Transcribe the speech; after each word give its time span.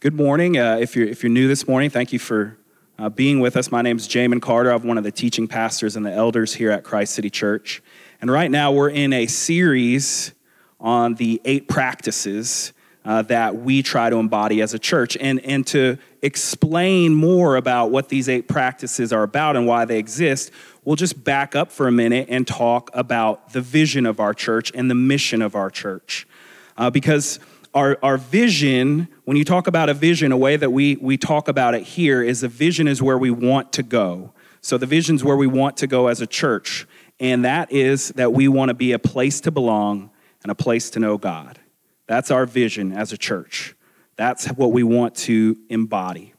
Good 0.00 0.12
morning. 0.12 0.58
Uh, 0.58 0.76
if, 0.78 0.94
you're, 0.94 1.08
if 1.08 1.22
you're 1.22 1.32
new 1.32 1.48
this 1.48 1.66
morning, 1.66 1.88
thank 1.88 2.12
you 2.12 2.18
for 2.18 2.58
uh, 2.98 3.08
being 3.08 3.40
with 3.40 3.56
us. 3.56 3.70
My 3.72 3.80
name 3.80 3.96
is 3.96 4.06
Jamin 4.06 4.42
Carter. 4.42 4.70
I'm 4.70 4.86
one 4.86 4.98
of 4.98 5.04
the 5.04 5.10
teaching 5.10 5.48
pastors 5.48 5.96
and 5.96 6.04
the 6.04 6.12
elders 6.12 6.52
here 6.52 6.70
at 6.70 6.84
Christ 6.84 7.14
City 7.14 7.30
Church. 7.30 7.82
And 8.20 8.30
right 8.30 8.50
now 8.50 8.72
we're 8.72 8.90
in 8.90 9.14
a 9.14 9.26
series 9.26 10.34
on 10.78 11.14
the 11.14 11.40
eight 11.46 11.66
practices 11.66 12.74
uh, 13.06 13.22
that 13.22 13.56
we 13.56 13.82
try 13.82 14.10
to 14.10 14.16
embody 14.16 14.60
as 14.60 14.74
a 14.74 14.78
church. 14.78 15.16
And, 15.18 15.40
and 15.40 15.66
to 15.68 15.96
explain 16.20 17.14
more 17.14 17.56
about 17.56 17.90
what 17.90 18.10
these 18.10 18.28
eight 18.28 18.48
practices 18.48 19.14
are 19.14 19.22
about 19.22 19.56
and 19.56 19.66
why 19.66 19.86
they 19.86 19.98
exist, 19.98 20.50
we'll 20.84 20.96
just 20.96 21.24
back 21.24 21.56
up 21.56 21.72
for 21.72 21.88
a 21.88 21.92
minute 21.92 22.26
and 22.28 22.46
talk 22.46 22.90
about 22.92 23.54
the 23.54 23.62
vision 23.62 24.04
of 24.04 24.20
our 24.20 24.34
church 24.34 24.70
and 24.74 24.90
the 24.90 24.94
mission 24.94 25.40
of 25.40 25.54
our 25.54 25.70
church. 25.70 26.28
Uh, 26.76 26.90
because 26.90 27.40
our, 27.76 27.98
our 28.02 28.16
vision, 28.16 29.06
when 29.24 29.36
you 29.36 29.44
talk 29.44 29.66
about 29.66 29.90
a 29.90 29.94
vision, 29.94 30.32
a 30.32 30.36
way 30.36 30.56
that 30.56 30.70
we, 30.70 30.96
we 30.96 31.18
talk 31.18 31.46
about 31.46 31.74
it 31.74 31.82
here 31.82 32.22
is 32.22 32.40
the 32.40 32.48
vision 32.48 32.88
is 32.88 33.02
where 33.02 33.18
we 33.18 33.30
want 33.30 33.70
to 33.74 33.82
go. 33.82 34.32
So 34.62 34.78
the 34.78 34.86
vision 34.86 35.16
is 35.16 35.22
where 35.22 35.36
we 35.36 35.46
want 35.46 35.76
to 35.76 35.86
go 35.86 36.08
as 36.08 36.22
a 36.22 36.26
church. 36.26 36.86
And 37.20 37.44
that 37.44 37.70
is 37.70 38.08
that 38.10 38.32
we 38.32 38.48
want 38.48 38.70
to 38.70 38.74
be 38.74 38.92
a 38.92 38.98
place 38.98 39.42
to 39.42 39.50
belong 39.50 40.10
and 40.42 40.50
a 40.50 40.54
place 40.54 40.88
to 40.90 40.98
know 40.98 41.18
God. 41.18 41.60
That's 42.06 42.30
our 42.30 42.46
vision 42.46 42.92
as 42.92 43.12
a 43.12 43.18
church. 43.18 43.74
That's 44.16 44.46
what 44.46 44.72
we 44.72 44.82
want 44.82 45.14
to 45.16 45.58
embody. 45.68 46.32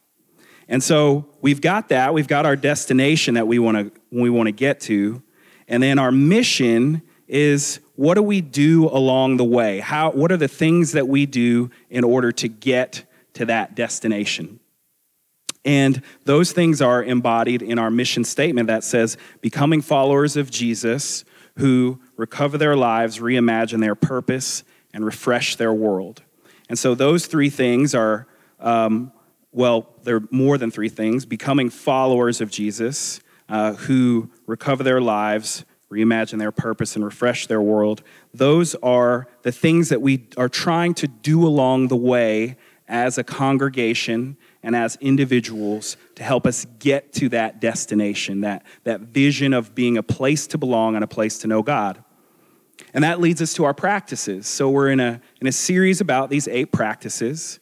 And 0.68 0.84
so 0.84 1.28
we've 1.42 1.62
got 1.62 1.90
that. 1.90 2.16
We've 2.16 2.28
got 2.28 2.48
our 2.48 2.56
destination 2.56 3.36
that 3.36 3.48
we 3.48 3.60
want 3.60 3.78
to 3.78 4.02
we 4.12 4.32
want 4.32 4.48
to 4.48 4.52
get 4.52 4.80
to. 4.82 5.22
And 5.68 5.84
then 5.84 6.00
our 6.00 6.12
mission 6.12 7.04
is 7.28 7.80
what 7.96 8.14
do 8.14 8.22
we 8.22 8.42
do 8.42 8.88
along 8.88 9.38
the 9.38 9.44
way? 9.44 9.80
How, 9.80 10.12
what 10.12 10.32
are 10.32 10.38
the 10.38 10.48
things 10.48 10.94
that 10.94 11.08
we 11.08 11.26
do 11.26 11.70
in 11.90 12.04
order 12.04 12.32
to 12.34 12.48
get 12.48 13.04
to 13.34 13.46
that 13.46 13.76
destination? 13.76 14.60
And 15.66 16.02
those 16.24 16.54
things 16.54 16.82
are 16.82 17.04
embodied 17.04 17.62
in 17.62 17.78
our 17.78 17.92
mission 17.92 18.24
statement 18.24 18.68
that 18.68 18.84
says, 18.84 19.18
becoming 19.42 19.82
followers 19.82 20.38
of 20.38 20.50
Jesus 20.50 21.26
who 21.58 22.00
recover 22.16 22.58
their 22.58 22.76
lives, 22.76 23.20
reimagine 23.20 23.82
their 23.82 23.96
purpose, 23.96 24.64
and 24.94 25.04
refresh 25.04 25.56
their 25.56 25.74
world. 25.74 26.22
And 26.70 26.80
so 26.80 26.96
those 26.96 27.26
three 27.26 27.50
things 27.50 27.94
are, 27.94 28.28
um, 28.60 29.12
well, 29.52 29.90
they're 30.04 30.24
more 30.32 30.58
than 30.58 30.72
three 30.72 30.90
things 30.90 31.26
becoming 31.26 31.70
followers 31.70 32.42
of 32.42 32.52
Jesus 32.52 33.20
uh, 33.50 33.74
who 33.74 34.30
recover 34.46 34.84
their 34.84 35.02
lives, 35.02 35.66
reimagine 35.92 36.40
their 36.40 36.52
purpose, 36.52 36.96
and 36.96 37.06
refresh 37.06 37.48
their 37.48 37.62
world. 37.62 38.04
Those 38.34 38.76
are 38.76 39.28
the 39.44 39.52
things 39.52 39.90
that 39.90 40.02
we 40.02 40.28
are 40.38 40.50
trying 40.50 40.94
to 40.96 41.08
do 41.08 41.46
along 41.46 41.88
the 41.88 41.96
way 41.96 42.58
as 42.88 43.18
a 43.18 43.24
congregation 43.24 44.38
and 44.64 44.76
as 44.76 44.98
individuals 45.02 45.98
to 46.16 46.24
help 46.24 46.46
us 46.48 46.66
get 46.80 47.14
to 47.14 47.30
that 47.30 47.60
destination, 47.60 48.42
that, 48.42 48.66
that 48.84 49.02
vision 49.02 49.54
of 49.54 49.76
being 49.76 49.98
a 49.98 50.04
place 50.04 50.48
to 50.48 50.58
belong 50.58 50.96
and 50.96 51.04
a 51.04 51.08
place 51.08 51.38
to 51.40 51.48
know 51.48 51.62
God. 51.62 52.04
And 52.94 53.04
that 53.04 53.20
leads 53.20 53.42
us 53.42 53.54
to 53.56 53.66
our 53.66 53.74
practices. 53.74 54.48
So 54.48 54.70
we're 54.70 54.90
in 54.90 55.00
a, 55.00 55.22
in 55.42 55.48
a 55.48 55.52
series 55.52 56.02
about 56.02 56.30
these 56.30 56.48
eight 56.48 56.72
practices. 56.72 57.60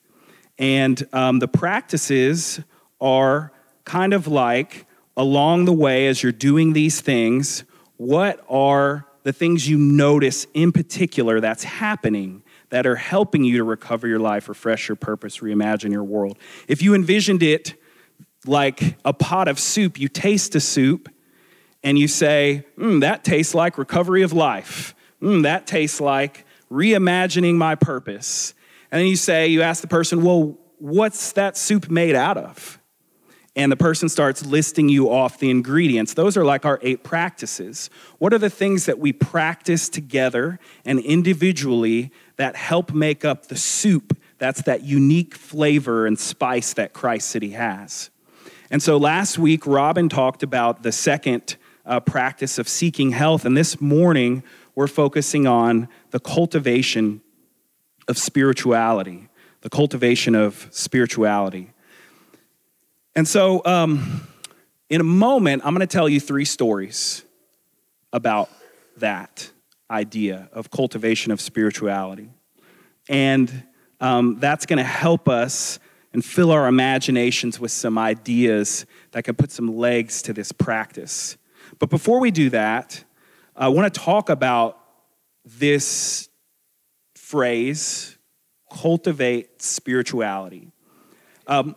And 0.57 1.07
um, 1.13 1.39
the 1.39 1.47
practices 1.47 2.61
are 3.01 3.51
kind 3.83 4.13
of 4.13 4.27
like 4.27 4.85
along 5.17 5.65
the 5.65 5.73
way 5.73 6.07
as 6.07 6.21
you're 6.21 6.31
doing 6.31 6.73
these 6.73 7.01
things, 7.01 7.63
what 7.97 8.43
are 8.49 9.05
the 9.23 9.33
things 9.33 9.67
you 9.67 9.77
notice 9.77 10.45
in 10.53 10.71
particular 10.71 11.39
that's 11.39 11.63
happening 11.63 12.43
that 12.69 12.85
are 12.85 12.95
helping 12.95 13.43
you 13.43 13.57
to 13.57 13.63
recover 13.63 14.07
your 14.07 14.19
life, 14.19 14.49
refresh 14.49 14.87
your 14.87 14.95
purpose, 14.95 15.39
reimagine 15.39 15.91
your 15.91 16.03
world? 16.03 16.37
If 16.67 16.81
you 16.81 16.93
envisioned 16.93 17.43
it 17.43 17.75
like 18.45 18.97
a 19.03 19.13
pot 19.13 19.47
of 19.47 19.59
soup, 19.59 19.99
you 19.99 20.07
taste 20.07 20.55
a 20.55 20.59
soup 20.59 21.09
and 21.83 21.97
you 21.97 22.07
say, 22.07 22.65
mm, 22.77 23.01
that 23.01 23.23
tastes 23.23 23.53
like 23.53 23.77
recovery 23.77 24.23
of 24.23 24.33
life. 24.33 24.95
Mm, 25.21 25.43
that 25.43 25.67
tastes 25.67 26.01
like 26.01 26.45
reimagining 26.71 27.55
my 27.55 27.75
purpose. 27.75 28.53
And 28.91 28.99
then 28.99 29.07
you 29.07 29.15
say, 29.15 29.47
you 29.47 29.61
ask 29.61 29.81
the 29.81 29.87
person, 29.87 30.23
well, 30.23 30.57
what's 30.79 31.31
that 31.33 31.57
soup 31.57 31.89
made 31.89 32.15
out 32.15 32.37
of? 32.37 32.79
And 33.55 33.71
the 33.71 33.77
person 33.77 34.09
starts 34.09 34.45
listing 34.45 34.89
you 34.89 35.09
off 35.09 35.39
the 35.39 35.49
ingredients. 35.49 36.13
Those 36.13 36.35
are 36.35 36.43
like 36.43 36.65
our 36.65 36.79
eight 36.81 37.03
practices. 37.03 37.89
What 38.17 38.33
are 38.33 38.37
the 38.37 38.49
things 38.49 38.85
that 38.85 38.99
we 38.99 39.13
practice 39.13 39.87
together 39.87 40.59
and 40.83 40.99
individually 40.99 42.11
that 42.35 42.55
help 42.57 42.93
make 42.93 43.23
up 43.23 43.47
the 43.47 43.55
soup 43.55 44.17
that's 44.37 44.63
that 44.63 44.83
unique 44.83 45.35
flavor 45.35 46.05
and 46.05 46.19
spice 46.19 46.73
that 46.73 46.91
Christ 46.91 47.29
City 47.29 47.51
has? 47.51 48.09
And 48.69 48.83
so 48.83 48.97
last 48.97 49.37
week, 49.37 49.65
Robin 49.65 50.09
talked 50.09 50.43
about 50.43 50.83
the 50.83 50.91
second 50.91 51.55
uh, 51.85 51.99
practice 52.01 52.57
of 52.57 52.67
seeking 52.67 53.11
health, 53.11 53.45
and 53.45 53.55
this 53.55 53.79
morning, 53.79 54.43
we're 54.73 54.87
focusing 54.87 55.47
on 55.47 55.87
the 56.11 56.19
cultivation 56.19 57.21
of 58.07 58.17
spirituality. 58.17 59.29
The 59.61 59.69
cultivation 59.69 60.35
of 60.35 60.67
spirituality. 60.71 61.71
And 63.15 63.27
so, 63.27 63.61
um, 63.65 64.27
in 64.89 65.01
a 65.01 65.05
moment, 65.05 65.63
I'm 65.65 65.73
going 65.73 65.87
to 65.87 65.91
tell 65.91 66.09
you 66.09 66.19
three 66.19 66.45
stories 66.45 67.23
about 68.11 68.49
that 68.97 69.49
idea 69.89 70.49
of 70.51 70.69
cultivation 70.69 71.31
of 71.31 71.39
spirituality. 71.39 72.29
And 73.07 73.63
um, 74.01 74.39
that's 74.39 74.65
going 74.65 74.77
to 74.77 74.83
help 74.83 75.29
us 75.29 75.79
and 76.11 76.23
fill 76.23 76.51
our 76.51 76.67
imaginations 76.67 77.59
with 77.59 77.71
some 77.71 77.97
ideas 77.97 78.85
that 79.11 79.23
can 79.23 79.35
put 79.35 79.51
some 79.51 79.77
legs 79.77 80.21
to 80.23 80.33
this 80.33 80.51
practice. 80.51 81.37
But 81.79 81.89
before 81.89 82.19
we 82.19 82.31
do 82.31 82.49
that, 82.51 83.03
I 83.55 83.69
want 83.69 83.93
to 83.93 83.99
talk 83.99 84.29
about 84.29 84.77
this 85.45 86.29
phrase 87.15 88.17
cultivate 88.71 89.61
spirituality. 89.61 90.71
Um, 91.47 91.75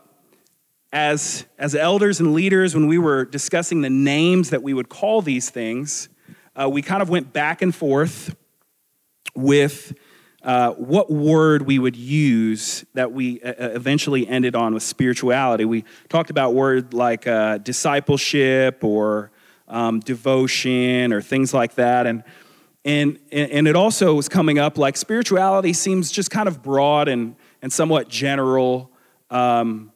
as, 0.93 1.45
as 1.59 1.75
elders 1.75 2.21
and 2.21 2.33
leaders, 2.33 2.75
when 2.75 2.87
we 2.87 2.99
were 2.99 3.25
discussing 3.25 3.83
the 3.83 3.91
names 3.91 4.51
that 4.51 4.63
we 4.63 4.73
would 4.73 4.89
call 4.89 5.21
these 5.23 5.51
things, 5.51 6.09
uh, 6.57 6.69
we 6.69 6.83
kind 6.83 7.03
of 7.03 7.09
went 7.11 7.33
back 7.33 7.63
and 7.63 7.75
forth 7.75 8.35
with 9.35 9.95
uh, 10.43 10.73
what 10.73 11.11
word 11.11 11.63
we 11.63 11.79
would 11.79 11.97
use 11.97 12.85
that 12.95 13.13
we 13.13 13.41
uh, 13.43 13.49
uh 13.49 13.71
eventually 13.75 14.27
ended 14.27 14.55
on 14.55 14.73
with 14.73 14.83
spirituality. 14.83 15.65
We 15.65 15.85
talked 16.09 16.31
about 16.31 16.55
words 16.55 16.93
like 16.95 17.27
uh, 17.27 17.59
discipleship 17.59 18.83
or 18.83 19.31
um, 19.67 20.01
devotion 20.01 21.13
or 21.13 21.21
things 21.21 21.53
like 21.53 21.75
that. 21.75 22.07
And, 22.07 22.25
and, 22.85 23.19
and 23.31 23.69
it 23.69 23.77
also 23.77 24.15
was 24.15 24.29
coming 24.29 24.59
up 24.59 24.79
like 24.79 24.97
spirituality 24.97 25.73
seems 25.73 26.11
just 26.11 26.31
kind 26.31 26.49
of 26.49 26.63
broad 26.63 27.09
and, 27.09 27.37
and 27.61 27.73
somewhat 27.73 28.09
general. 28.09 28.91
Um, 29.31 29.93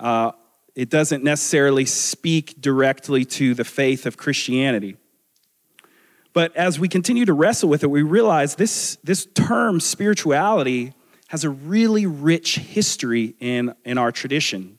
uh, 0.00 0.32
it 0.74 0.88
doesn't 0.88 1.22
necessarily 1.22 1.84
speak 1.84 2.60
directly 2.60 3.24
to 3.24 3.54
the 3.54 3.64
faith 3.64 4.06
of 4.06 4.16
Christianity. 4.16 4.96
But 6.32 6.56
as 6.56 6.78
we 6.78 6.88
continue 6.88 7.24
to 7.24 7.32
wrestle 7.32 7.68
with 7.68 7.82
it, 7.82 7.90
we 7.90 8.02
realize 8.02 8.54
this, 8.54 8.96
this 9.02 9.26
term, 9.34 9.80
spirituality, 9.80 10.94
has 11.28 11.44
a 11.44 11.50
really 11.50 12.06
rich 12.06 12.56
history 12.58 13.34
in, 13.40 13.74
in 13.84 13.98
our 13.98 14.12
tradition. 14.12 14.78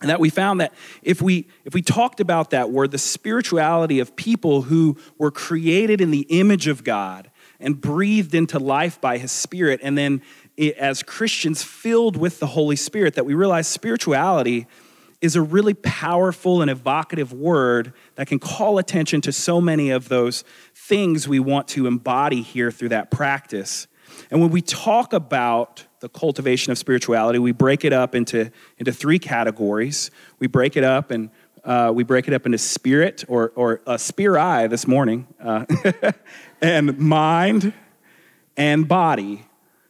And 0.00 0.10
that 0.10 0.20
we 0.20 0.28
found 0.28 0.60
that 0.60 0.74
if 1.02 1.22
we, 1.22 1.48
if 1.64 1.72
we 1.72 1.80
talked 1.80 2.20
about 2.20 2.50
that 2.50 2.70
word, 2.70 2.90
the 2.90 2.98
spirituality 2.98 3.98
of 3.98 4.14
people 4.14 4.62
who 4.62 4.98
were 5.18 5.30
created 5.30 6.02
in 6.02 6.10
the 6.10 6.26
image 6.28 6.66
of 6.66 6.84
God 6.84 7.30
and 7.58 7.80
breathed 7.80 8.34
into 8.34 8.58
life 8.58 9.00
by 9.00 9.16
his 9.16 9.32
spirit, 9.32 9.80
and 9.82 9.96
then 9.96 10.20
as 10.58 11.02
Christians 11.02 11.62
filled 11.62 12.16
with 12.16 12.40
the 12.40 12.46
Holy 12.46 12.76
Spirit 12.76 13.14
that 13.14 13.26
we 13.26 13.34
realize 13.34 13.66
spirituality 13.68 14.66
is 15.20 15.36
a 15.36 15.42
really 15.42 15.74
powerful 15.74 16.62
and 16.62 16.70
evocative 16.70 17.32
word 17.32 17.92
that 18.16 18.26
can 18.26 18.38
call 18.38 18.78
attention 18.78 19.20
to 19.22 19.32
so 19.32 19.60
many 19.60 19.90
of 19.90 20.08
those 20.08 20.44
things 20.74 21.26
we 21.26 21.38
want 21.38 21.68
to 21.68 21.86
embody 21.86 22.42
here 22.42 22.70
through 22.70 22.90
that 22.90 23.10
practice. 23.10 23.86
And 24.30 24.40
when 24.40 24.50
we 24.50 24.62
talk 24.62 25.12
about 25.12 25.84
the 26.00 26.08
cultivation 26.08 26.70
of 26.70 26.78
spirituality, 26.78 27.38
we 27.38 27.52
break 27.52 27.84
it 27.84 27.92
up 27.92 28.14
into, 28.14 28.50
into 28.78 28.92
three 28.92 29.18
categories. 29.18 30.10
We 30.38 30.46
break 30.46 30.76
it 30.76 30.84
up 30.84 31.10
and 31.10 31.30
uh, 31.64 31.90
we 31.94 32.04
break 32.04 32.28
it 32.28 32.34
up 32.34 32.46
into 32.46 32.58
spirit 32.58 33.24
or, 33.26 33.52
or 33.56 33.80
a 33.86 33.98
eye 34.38 34.66
this 34.68 34.86
morning, 34.86 35.26
uh, 35.40 35.64
and 36.62 36.96
mind 36.98 37.72
and 38.56 38.86
body. 38.86 39.45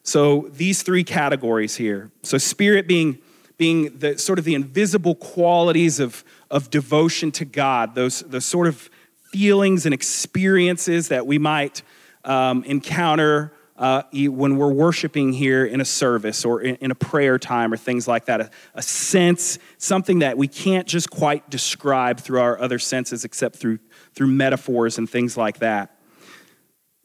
So 0.06 0.48
these 0.52 0.82
three 0.82 1.02
categories 1.02 1.74
here. 1.76 2.12
So 2.22 2.38
spirit 2.38 2.86
being 2.86 3.18
being 3.58 3.98
the 3.98 4.18
sort 4.18 4.38
of 4.38 4.44
the 4.44 4.54
invisible 4.54 5.14
qualities 5.14 5.98
of, 5.98 6.24
of 6.50 6.70
devotion 6.70 7.32
to 7.32 7.44
God, 7.44 7.94
those, 7.94 8.20
those 8.20 8.44
sort 8.44 8.66
of 8.66 8.90
feelings 9.32 9.86
and 9.86 9.94
experiences 9.94 11.08
that 11.08 11.26
we 11.26 11.38
might 11.38 11.82
um, 12.24 12.62
encounter 12.64 13.54
uh, 13.78 14.02
when 14.12 14.58
we're 14.58 14.72
worshiping 14.72 15.32
here 15.32 15.64
in 15.64 15.80
a 15.80 15.86
service 15.86 16.44
or 16.44 16.60
in, 16.60 16.76
in 16.76 16.90
a 16.90 16.94
prayer 16.94 17.38
time 17.38 17.72
or 17.72 17.78
things 17.78 18.06
like 18.06 18.26
that, 18.26 18.42
a, 18.42 18.50
a, 18.74 18.82
sense, 18.82 19.58
something 19.78 20.18
that 20.18 20.36
we 20.36 20.48
can't 20.48 20.86
just 20.86 21.10
quite 21.10 21.48
describe 21.50 22.20
through 22.20 22.40
our 22.40 22.58
other 22.60 22.78
senses 22.78 23.24
except 23.24 23.56
through, 23.56 23.78
through 24.14 24.28
metaphors 24.28 24.98
and 24.98 25.08
things 25.08 25.36
like 25.36 25.58
that. 25.58 25.98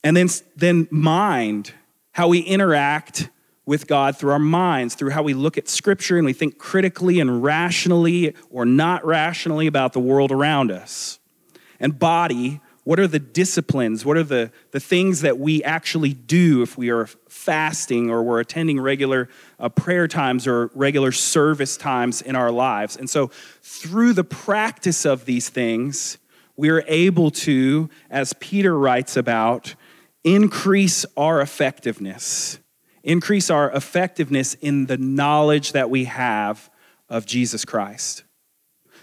And 0.03 0.17
then, 0.17 0.27
then 0.55 0.87
mind, 0.91 1.73
how 2.13 2.27
we 2.27 2.39
interact 2.39 3.29
with 3.65 3.87
God 3.87 4.17
through 4.17 4.31
our 4.31 4.39
minds, 4.39 4.95
through 4.95 5.11
how 5.11 5.23
we 5.23 5.33
look 5.33 5.57
at 5.57 5.69
Scripture 5.69 6.17
and 6.17 6.25
we 6.25 6.33
think 6.33 6.57
critically 6.57 7.19
and 7.19 7.43
rationally 7.43 8.35
or 8.49 8.65
not 8.65 9.05
rationally 9.05 9.67
about 9.67 9.93
the 9.93 9.99
world 9.99 10.31
around 10.31 10.71
us. 10.71 11.19
And 11.79 11.97
body, 11.97 12.59
what 12.83 12.99
are 12.99 13.07
the 13.07 13.19
disciplines? 13.19 14.03
What 14.03 14.17
are 14.17 14.23
the, 14.23 14.51
the 14.71 14.79
things 14.79 15.21
that 15.21 15.37
we 15.37 15.63
actually 15.63 16.13
do 16.13 16.63
if 16.63 16.77
we 16.77 16.89
are 16.89 17.05
fasting 17.29 18.09
or 18.09 18.23
we're 18.23 18.39
attending 18.39 18.79
regular 18.79 19.29
uh, 19.59 19.69
prayer 19.69 20.07
times 20.07 20.47
or 20.47 20.71
regular 20.73 21.11
service 21.11 21.77
times 21.77 22.21
in 22.23 22.35
our 22.35 22.51
lives? 22.51 22.97
And 22.97 23.07
so, 23.09 23.27
through 23.61 24.13
the 24.13 24.23
practice 24.23 25.05
of 25.05 25.25
these 25.25 25.47
things, 25.49 26.17
we 26.57 26.69
are 26.69 26.83
able 26.87 27.29
to, 27.31 27.89
as 28.09 28.33
Peter 28.33 28.77
writes 28.77 29.15
about, 29.15 29.75
increase 30.23 31.05
our 31.17 31.41
effectiveness, 31.41 32.59
increase 33.03 33.49
our 33.49 33.71
effectiveness 33.71 34.53
in 34.55 34.85
the 34.85 34.97
knowledge 34.97 35.71
that 35.71 35.89
we 35.89 36.05
have 36.05 36.69
of 37.09 37.25
Jesus 37.25 37.65
Christ. 37.65 38.23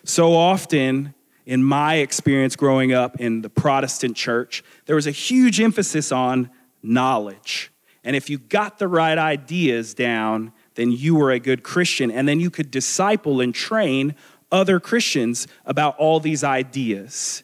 So 0.05 0.35
often, 0.35 1.15
in 1.45 1.65
my 1.65 1.97
experience 1.97 2.57
growing 2.57 2.93
up 2.93 3.21
in 3.21 3.43
the 3.43 3.51
Protestant 3.51 4.17
church, 4.17 4.63
there 4.87 4.97
was 4.97 5.07
a 5.07 5.13
huge 5.13 5.61
emphasis 5.61 6.13
on 6.13 6.51
knowledge. 6.83 7.73
And 8.05 8.15
if 8.15 8.31
you 8.31 8.39
got 8.39 8.79
the 8.79 8.89
right 8.89 9.19
ideas 9.19 9.95
down, 9.95 10.53
then 10.75 10.93
you 10.93 11.15
were 11.15 11.31
a 11.31 11.41
good 11.41 11.63
Christian. 11.63 12.11
And 12.11 12.29
then 12.29 12.39
you 12.39 12.51
could 12.51 12.71
disciple 12.71 13.41
and 13.41 13.55
train 13.55 14.15
other 14.53 14.79
Christians 14.79 15.47
about 15.67 15.97
all 15.99 16.21
these 16.21 16.45
ideas. 16.45 17.43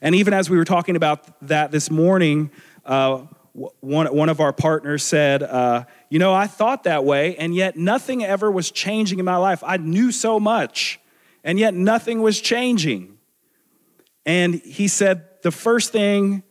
And 0.00 0.14
even 0.14 0.34
as 0.34 0.50
we 0.50 0.56
were 0.56 0.64
talking 0.64 0.96
about 0.96 1.46
that 1.46 1.70
this 1.70 1.90
morning, 1.90 2.50
uh, 2.84 3.26
one, 3.52 4.06
one 4.14 4.28
of 4.28 4.40
our 4.40 4.52
partners 4.52 5.02
said, 5.02 5.42
uh, 5.42 5.84
You 6.08 6.18
know, 6.18 6.32
I 6.32 6.46
thought 6.46 6.84
that 6.84 7.04
way, 7.04 7.36
and 7.36 7.54
yet 7.54 7.76
nothing 7.76 8.24
ever 8.24 8.50
was 8.50 8.70
changing 8.70 9.18
in 9.18 9.24
my 9.24 9.36
life. 9.36 9.62
I 9.64 9.76
knew 9.76 10.10
so 10.12 10.40
much, 10.40 11.00
and 11.44 11.58
yet 11.58 11.74
nothing 11.74 12.22
was 12.22 12.40
changing. 12.40 13.18
And 14.24 14.54
he 14.54 14.88
said, 14.88 15.24
The 15.42 15.50
first 15.50 15.92
thing 15.92 16.42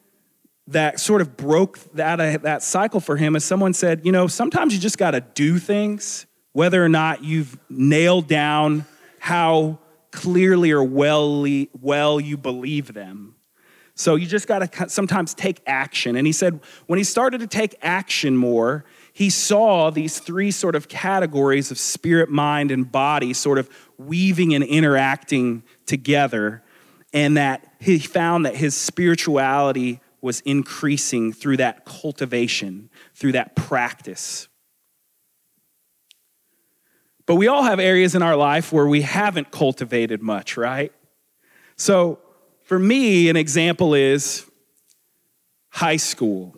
that 0.68 1.00
sort 1.00 1.22
of 1.22 1.36
broke 1.36 1.80
that, 1.94 2.19
uh, 2.19 2.38
that 2.44 2.63
cycle 2.63 3.00
for 3.00 3.18
him 3.18 3.36
is 3.36 3.44
someone 3.44 3.74
said, 3.74 4.06
You 4.06 4.12
know, 4.12 4.27
sometimes 4.27 4.74
you 4.74 4.80
just 4.80 4.98
got 4.98 5.12
to 5.12 5.22
do 5.22 5.57
things, 5.57 6.25
whether 6.54 6.84
or 6.84 6.89
not 6.89 7.24
you've 7.24 7.57
nailed 7.69 8.27
down 8.27 8.86
how 9.19 9.80
clearly 10.12 10.72
or 10.72 10.84
well, 10.84 11.45
well 11.80 12.19
you 12.19 12.38
believe 12.38 12.94
them. 12.94 13.36
So 14.01 14.15
you 14.15 14.25
just 14.25 14.48
got 14.48 14.71
to 14.71 14.89
sometimes 14.89 15.36
take 15.36 15.62
action. 15.68 16.15
And 16.15 16.25
he 16.25 16.33
said 16.33 16.59
when 16.88 16.98
he 16.98 17.03
started 17.03 17.39
to 17.42 17.48
take 17.48 17.75
action 17.83 18.36
more, 18.36 18.83
he 19.13 19.30
saw 19.30 19.92
these 19.92 20.18
three 20.18 20.50
sort 20.50 20.75
of 20.75 20.88
categories 20.88 21.69
of 21.69 21.77
spirit, 21.77 22.27
mind, 22.27 22.71
and 22.71 22.92
body 22.92 23.31
sort 23.33 23.59
of 23.59 23.69
weaving 24.00 24.56
and 24.56 24.63
interacting 24.63 25.62
together. 25.86 26.63
And 27.13 27.38
that 27.38 27.75
he 27.80 28.00
found 28.00 28.48
that 28.48 28.56
his 28.56 28.75
spirituality 28.75 30.00
was 30.19 30.39
increasing 30.42 31.31
through 31.31 31.57
that 31.57 31.86
cultivation, 31.86 32.89
through 33.13 33.33
that 33.33 33.56
practice. 33.56 34.48
But 37.27 37.36
we 37.36 37.48
all 37.48 37.63
have 37.63 37.80
areas 37.80 38.15
in 38.15 38.24
our 38.24 38.36
life 38.36 38.74
where 38.74 38.88
we 38.88 39.01
haven't 39.01 39.51
cultivated 39.51 40.24
much, 40.24 40.57
right? 40.57 40.92
So 41.75 42.19
for 42.71 42.79
me, 42.79 43.27
an 43.27 43.35
example 43.35 43.94
is 43.94 44.50
high 45.71 45.97
school. 45.97 46.56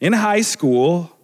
In 0.00 0.12
high 0.12 0.40
school, 0.40 1.16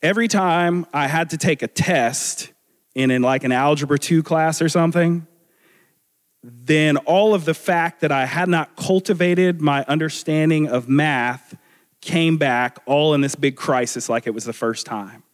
every 0.00 0.28
time 0.28 0.86
I 0.92 1.08
had 1.08 1.30
to 1.30 1.36
take 1.36 1.64
a 1.64 1.66
test 1.66 2.52
in, 2.94 3.10
in 3.10 3.20
like 3.20 3.42
an 3.42 3.50
algebra 3.50 3.98
2 3.98 4.22
class 4.22 4.62
or 4.62 4.68
something, 4.68 5.26
then 6.44 6.98
all 6.98 7.34
of 7.34 7.46
the 7.46 7.52
fact 7.52 8.00
that 8.02 8.12
I 8.12 8.26
had 8.26 8.48
not 8.48 8.76
cultivated 8.76 9.60
my 9.60 9.84
understanding 9.88 10.68
of 10.68 10.88
math 10.88 11.56
came 12.00 12.36
back 12.36 12.78
all 12.86 13.12
in 13.12 13.22
this 13.22 13.34
big 13.34 13.56
crisis 13.56 14.08
like 14.08 14.28
it 14.28 14.34
was 14.34 14.44
the 14.44 14.52
first 14.52 14.86
time. 14.86 15.24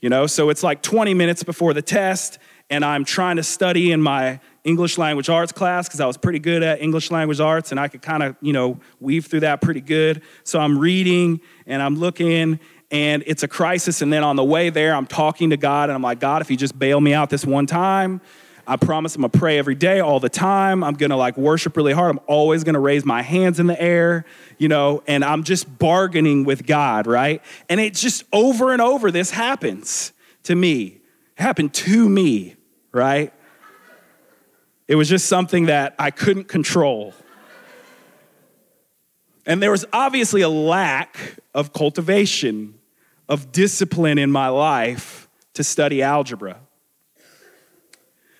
You 0.00 0.08
know, 0.08 0.26
so 0.26 0.50
it's 0.50 0.64
like 0.64 0.82
20 0.82 1.14
minutes 1.14 1.44
before 1.44 1.74
the 1.74 1.82
test, 1.82 2.40
and 2.68 2.84
I'm 2.84 3.04
trying 3.04 3.36
to 3.36 3.44
study 3.44 3.92
in 3.92 4.02
my 4.02 4.40
English 4.66 4.98
language 4.98 5.28
arts 5.28 5.52
class 5.52 5.86
because 5.86 6.00
I 6.00 6.06
was 6.06 6.16
pretty 6.16 6.40
good 6.40 6.64
at 6.64 6.82
English 6.82 7.12
language 7.12 7.38
arts 7.38 7.70
and 7.70 7.78
I 7.78 7.86
could 7.86 8.02
kind 8.02 8.24
of, 8.24 8.34
you 8.40 8.52
know, 8.52 8.80
weave 8.98 9.26
through 9.26 9.40
that 9.40 9.60
pretty 9.60 9.80
good. 9.80 10.22
So 10.42 10.58
I'm 10.58 10.76
reading 10.76 11.40
and 11.66 11.80
I'm 11.80 11.94
looking 11.96 12.58
and 12.90 13.22
it's 13.26 13.44
a 13.44 13.48
crisis. 13.48 14.02
And 14.02 14.12
then 14.12 14.24
on 14.24 14.34
the 14.34 14.44
way 14.44 14.70
there, 14.70 14.92
I'm 14.92 15.06
talking 15.06 15.50
to 15.50 15.56
God 15.56 15.88
and 15.88 15.94
I'm 15.94 16.02
like, 16.02 16.18
God, 16.18 16.42
if 16.42 16.50
you 16.50 16.56
just 16.56 16.76
bail 16.76 17.00
me 17.00 17.14
out 17.14 17.30
this 17.30 17.46
one 17.46 17.66
time, 17.66 18.20
I 18.66 18.74
promise 18.74 19.14
I'm 19.14 19.22
gonna 19.22 19.28
pray 19.28 19.56
every 19.56 19.76
day, 19.76 20.00
all 20.00 20.18
the 20.18 20.28
time. 20.28 20.82
I'm 20.82 20.94
gonna 20.94 21.16
like 21.16 21.36
worship 21.36 21.76
really 21.76 21.92
hard. 21.92 22.10
I'm 22.10 22.20
always 22.26 22.64
gonna 22.64 22.80
raise 22.80 23.04
my 23.04 23.22
hands 23.22 23.60
in 23.60 23.68
the 23.68 23.80
air, 23.80 24.24
you 24.58 24.66
know, 24.66 25.04
and 25.06 25.24
I'm 25.24 25.44
just 25.44 25.78
bargaining 25.78 26.42
with 26.42 26.66
God, 26.66 27.06
right? 27.06 27.40
And 27.68 27.78
it 27.78 27.94
just 27.94 28.24
over 28.32 28.72
and 28.72 28.82
over, 28.82 29.12
this 29.12 29.30
happens 29.30 30.12
to 30.42 30.56
me, 30.56 30.98
happened 31.36 31.72
to 31.74 32.08
me, 32.08 32.56
right? 32.90 33.32
It 34.88 34.94
was 34.94 35.08
just 35.08 35.26
something 35.26 35.66
that 35.66 35.94
I 35.98 36.10
couldn't 36.10 36.48
control. 36.48 37.14
And 39.44 39.62
there 39.62 39.70
was 39.70 39.84
obviously 39.92 40.42
a 40.42 40.48
lack 40.48 41.18
of 41.54 41.72
cultivation, 41.72 42.74
of 43.28 43.52
discipline 43.52 44.18
in 44.18 44.30
my 44.30 44.48
life 44.48 45.28
to 45.54 45.64
study 45.64 46.02
algebra. 46.02 46.60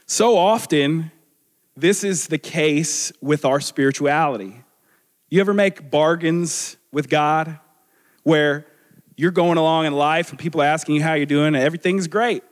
So 0.07 0.37
often, 0.37 1.11
this 1.77 2.05
is 2.05 2.29
the 2.29 2.39
case 2.39 3.13
with 3.21 3.45
our 3.45 3.61
spirituality. 3.61 4.63
You 5.29 5.41
ever 5.41 5.53
make 5.53 5.91
bargains 5.91 6.77
with 6.93 7.09
God 7.09 7.59
where 8.23 8.67
you're 9.17 9.33
going 9.33 9.59
along 9.59 9.87
in 9.87 9.93
life 9.93 10.31
and 10.31 10.39
people 10.39 10.61
are 10.63 10.67
asking 10.67 10.97
you 10.97 11.03
how 11.03 11.15
you're 11.15 11.27
doing 11.27 11.49
and 11.49 11.57
everything's 11.57 12.07
great? 12.07 12.45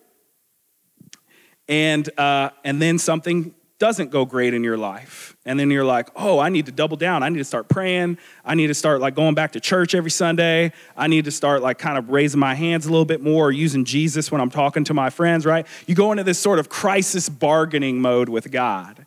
And, 1.69 2.09
uh, 2.19 2.51
and 2.65 2.83
then 2.83 2.99
something 2.99 3.55
doesn't 3.85 4.11
go 4.11 4.25
great 4.25 4.55
in 4.55 4.65
your 4.65 4.79
life. 4.79 5.37
And 5.45 5.61
then 5.61 5.71
you're 5.71 5.85
like 5.85 6.09
oh 6.17 6.39
i 6.39 6.49
need 6.49 6.65
to 6.65 6.73
double 6.73 6.97
down. 6.97 7.23
I 7.23 7.29
need 7.29 7.37
to 7.37 7.45
start 7.45 7.69
praying. 7.69 8.17
I 8.43 8.55
need 8.55 8.69
to 8.69 8.75
start 8.75 9.03
like 9.03 9.15
going 9.15 9.35
back 9.35 9.53
to 9.53 9.61
church 9.61 9.95
every 9.95 10.11
sunday. 10.11 10.73
I 10.97 11.07
need 11.07 11.27
to 11.27 11.31
start 11.31 11.61
like 11.61 11.77
kind 11.77 11.99
of 11.99 12.09
raising 12.09 12.41
my 12.41 12.55
hands 12.55 12.87
a 12.87 12.91
little 12.91 13.05
bit 13.05 13.21
more 13.21 13.49
or 13.49 13.53
using 13.53 13.85
jesus 13.85 14.33
when 14.33 14.41
i'm 14.41 14.49
talking 14.49 14.85
to 14.85 14.95
my 14.95 15.11
friends 15.11 15.45
right? 15.45 15.67
You 15.87 15.95
go 15.95 16.13
into 16.13 16.25
this 16.25 16.39
sort 16.39 16.59
of 16.59 16.71
crisis 16.71 17.29
bargaining 17.29 18.01
mode 18.01 18.31
with 18.31 18.51
god. 18.51 19.05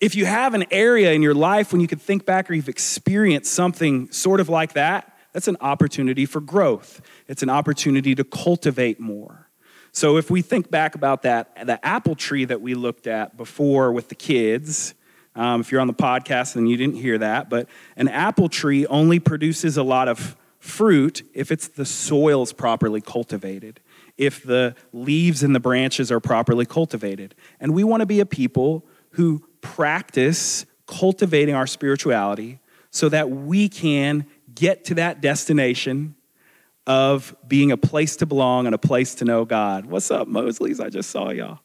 If 0.00 0.16
you 0.16 0.26
have 0.26 0.54
an 0.54 0.64
area 0.72 1.12
in 1.12 1.22
your 1.22 1.34
life 1.34 1.70
when 1.70 1.80
you 1.80 1.86
can 1.86 2.00
think 2.00 2.26
back 2.26 2.50
or 2.50 2.54
you've 2.54 2.68
experienced 2.68 3.52
something 3.52 4.10
sort 4.10 4.40
of 4.40 4.48
like 4.48 4.72
that 4.72 5.16
that's 5.32 5.46
an 5.46 5.58
opportunity 5.60 6.26
for 6.26 6.40
growth. 6.40 7.00
It's 7.28 7.44
an 7.44 7.50
opportunity 7.50 8.16
to 8.16 8.24
cultivate 8.24 8.98
more 8.98 9.48
so 9.92 10.16
if 10.16 10.30
we 10.30 10.40
think 10.40 10.70
back 10.70 10.94
about 10.94 11.22
that, 11.22 11.66
the 11.66 11.84
apple 11.84 12.14
tree 12.14 12.46
that 12.46 12.62
we 12.62 12.74
looked 12.74 13.06
at 13.06 13.36
before 13.36 13.92
with 13.92 14.08
the 14.08 14.14
kids, 14.14 14.94
um, 15.34 15.60
if 15.60 15.70
you're 15.70 15.82
on 15.82 15.86
the 15.86 15.94
podcast 15.94 16.56
and 16.56 16.68
you 16.68 16.76
didn't 16.76 16.96
hear 16.96 17.18
that, 17.18 17.50
but 17.50 17.68
an 17.96 18.08
apple 18.08 18.48
tree 18.48 18.86
only 18.86 19.18
produces 19.18 19.76
a 19.76 19.82
lot 19.82 20.08
of 20.08 20.36
fruit 20.58 21.22
if 21.34 21.50
it's 21.50 21.68
the 21.68 21.84
soil's 21.84 22.52
properly 22.52 23.00
cultivated, 23.00 23.80
if 24.16 24.42
the 24.42 24.74
leaves 24.92 25.42
and 25.42 25.54
the 25.54 25.60
branches 25.60 26.10
are 26.10 26.20
properly 26.20 26.64
cultivated. 26.64 27.34
And 27.60 27.74
we 27.74 27.84
want 27.84 28.00
to 28.00 28.06
be 28.06 28.20
a 28.20 28.26
people 28.26 28.86
who 29.10 29.46
practice 29.60 30.64
cultivating 30.86 31.54
our 31.54 31.66
spirituality 31.66 32.60
so 32.90 33.08
that 33.08 33.30
we 33.30 33.68
can 33.68 34.26
get 34.54 34.84
to 34.86 34.94
that 34.94 35.20
destination 35.20 36.14
of 36.86 37.36
being 37.46 37.70
a 37.70 37.76
place 37.76 38.16
to 38.16 38.26
belong 38.26 38.66
and 38.66 38.74
a 38.74 38.78
place 38.78 39.14
to 39.16 39.24
know 39.24 39.44
God. 39.44 39.86
What's 39.86 40.10
up, 40.10 40.28
Mosleys? 40.28 40.84
I 40.84 40.88
just 40.88 41.10
saw 41.10 41.30
y'all. 41.30 41.60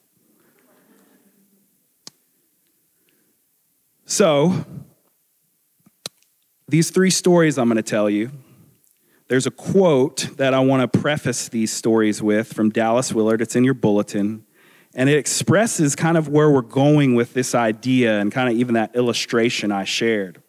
So, 4.06 4.66
these 6.68 6.92
three 6.92 7.10
stories 7.10 7.58
I'm 7.58 7.68
going 7.68 7.78
to 7.78 7.82
tell 7.82 8.10
you, 8.10 8.32
there's 9.28 9.48
a 9.48 9.52
quote 9.52 10.30
that 10.38 10.54
I 10.54 10.60
want 10.60 10.90
to 10.92 11.00
preface 11.00 11.50
these 11.50 11.74
stories 11.74 12.22
with 12.22 12.54
from 12.54 12.70
Dallas 12.70 13.12
Willard. 13.12 13.42
It's 13.42 13.56
in 13.56 13.64
your 13.64 13.74
bulletin. 13.74 14.46
And 14.96 15.10
it 15.10 15.18
expresses 15.18 15.96
kind 15.96 16.18
of 16.18 16.30
where 16.30 16.50
we're 16.50 16.62
going 16.62 17.16
with 17.16 17.34
this 17.34 17.54
idea 17.54 18.20
and 18.20 18.32
kind 18.32 18.50
of 18.50 18.56
even 18.56 18.76
that 18.76 18.96
illustration 18.96 19.72
I 19.72 19.84
shared. 19.84 20.42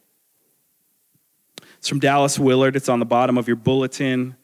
It's 1.79 1.89
from 1.89 1.99
Dallas 1.99 2.39
Willard. 2.39 2.77
It's 2.77 2.89
on 2.89 3.01
the 3.01 3.07
bottom 3.07 3.37
of 3.37 3.49
your 3.49 3.57
bulletin 3.57 4.37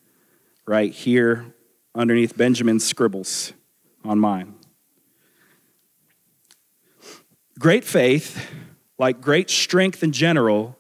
right 0.67 0.93
here 0.93 1.55
underneath 1.95 2.37
Benjamin's 2.37 2.85
scribbles 2.85 3.53
on 4.05 4.19
mine. 4.19 4.55
Great 7.59 7.85
faith, 7.85 8.51
like 8.99 9.21
great 9.21 9.49
strength 9.49 10.03
in 10.03 10.13
general, 10.13 10.77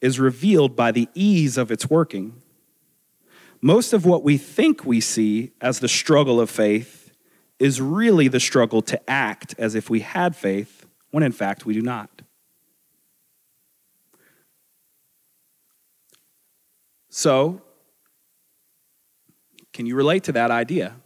is 0.00 0.20
revealed 0.20 0.76
by 0.76 0.92
the 0.92 1.08
ease 1.14 1.56
of 1.56 1.70
its 1.70 1.88
working. 1.88 2.40
Most 3.60 3.92
of 3.92 4.04
what 4.04 4.22
we 4.22 4.36
think 4.36 4.84
we 4.84 5.00
see 5.00 5.52
as 5.60 5.80
the 5.80 5.88
struggle 5.88 6.40
of 6.40 6.50
faith 6.50 7.12
is 7.58 7.80
really 7.80 8.26
the 8.28 8.40
struggle 8.40 8.82
to 8.82 9.10
act 9.10 9.54
as 9.58 9.74
if 9.74 9.88
we 9.88 10.00
had 10.00 10.34
faith, 10.34 10.86
when 11.10 11.22
in 11.22 11.32
fact 11.32 11.64
we 11.64 11.74
do 11.74 11.82
not. 11.82 12.22
So, 17.08 17.62
can 19.72 19.86
you 19.86 19.94
relate 19.94 20.24
to 20.24 20.32
that 20.32 20.50
idea? 20.50 20.96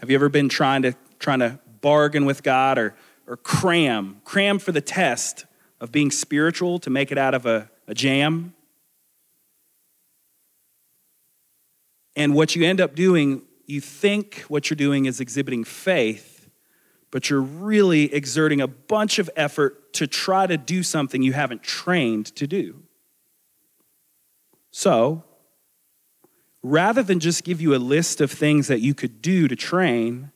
Have 0.00 0.10
you 0.10 0.16
ever 0.16 0.28
been 0.28 0.48
trying 0.48 0.82
to 0.82 0.94
trying 1.18 1.38
to 1.38 1.58
bargain 1.80 2.24
with 2.24 2.42
God 2.42 2.78
or 2.78 2.94
or 3.26 3.36
cram, 3.36 4.20
cram 4.24 4.58
for 4.58 4.72
the 4.72 4.80
test 4.80 5.46
of 5.80 5.92
being 5.92 6.10
spiritual 6.10 6.78
to 6.80 6.90
make 6.90 7.12
it 7.12 7.18
out 7.18 7.34
of 7.34 7.46
a, 7.46 7.70
a 7.86 7.94
jam? 7.94 8.54
And 12.14 12.34
what 12.34 12.54
you 12.54 12.64
end 12.64 12.80
up 12.80 12.94
doing, 12.94 13.42
you 13.66 13.80
think 13.80 14.40
what 14.48 14.68
you're 14.68 14.76
doing 14.76 15.06
is 15.06 15.20
exhibiting 15.20 15.64
faith, 15.64 16.50
but 17.10 17.30
you're 17.30 17.40
really 17.40 18.12
exerting 18.12 18.60
a 18.60 18.68
bunch 18.68 19.18
of 19.18 19.30
effort 19.34 19.92
to 19.94 20.06
try 20.06 20.46
to 20.46 20.56
do 20.56 20.82
something 20.82 21.22
you 21.22 21.32
haven't 21.32 21.62
trained 21.62 22.26
to 22.36 22.46
do. 22.46 22.82
So, 24.70 25.24
rather 26.62 27.02
than 27.02 27.20
just 27.20 27.44
give 27.44 27.60
you 27.60 27.74
a 27.74 27.78
list 27.78 28.20
of 28.20 28.30
things 28.30 28.68
that 28.68 28.80
you 28.80 28.94
could 28.94 29.20
do 29.20 29.48
to 29.48 29.56
train, 29.56 30.30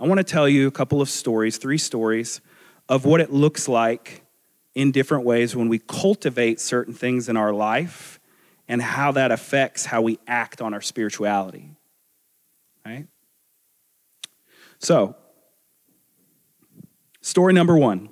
I 0.00 0.06
want 0.06 0.18
to 0.18 0.24
tell 0.24 0.48
you 0.48 0.66
a 0.66 0.70
couple 0.70 1.00
of 1.00 1.08
stories, 1.08 1.58
three 1.58 1.78
stories, 1.78 2.40
of 2.88 3.04
what 3.04 3.20
it 3.20 3.32
looks 3.32 3.68
like 3.68 4.24
in 4.74 4.92
different 4.92 5.24
ways 5.24 5.54
when 5.54 5.68
we 5.68 5.78
cultivate 5.78 6.60
certain 6.60 6.94
things 6.94 7.28
in 7.28 7.36
our 7.36 7.52
life 7.52 8.20
and 8.68 8.82
how 8.82 9.12
that 9.12 9.30
affects 9.30 9.86
how 9.86 10.02
we 10.02 10.18
act 10.26 10.60
on 10.60 10.74
our 10.74 10.80
spirituality. 10.80 11.70
Right? 12.84 13.06
So, 14.78 15.16
story 17.20 17.52
number 17.52 17.76
one. 17.76 18.08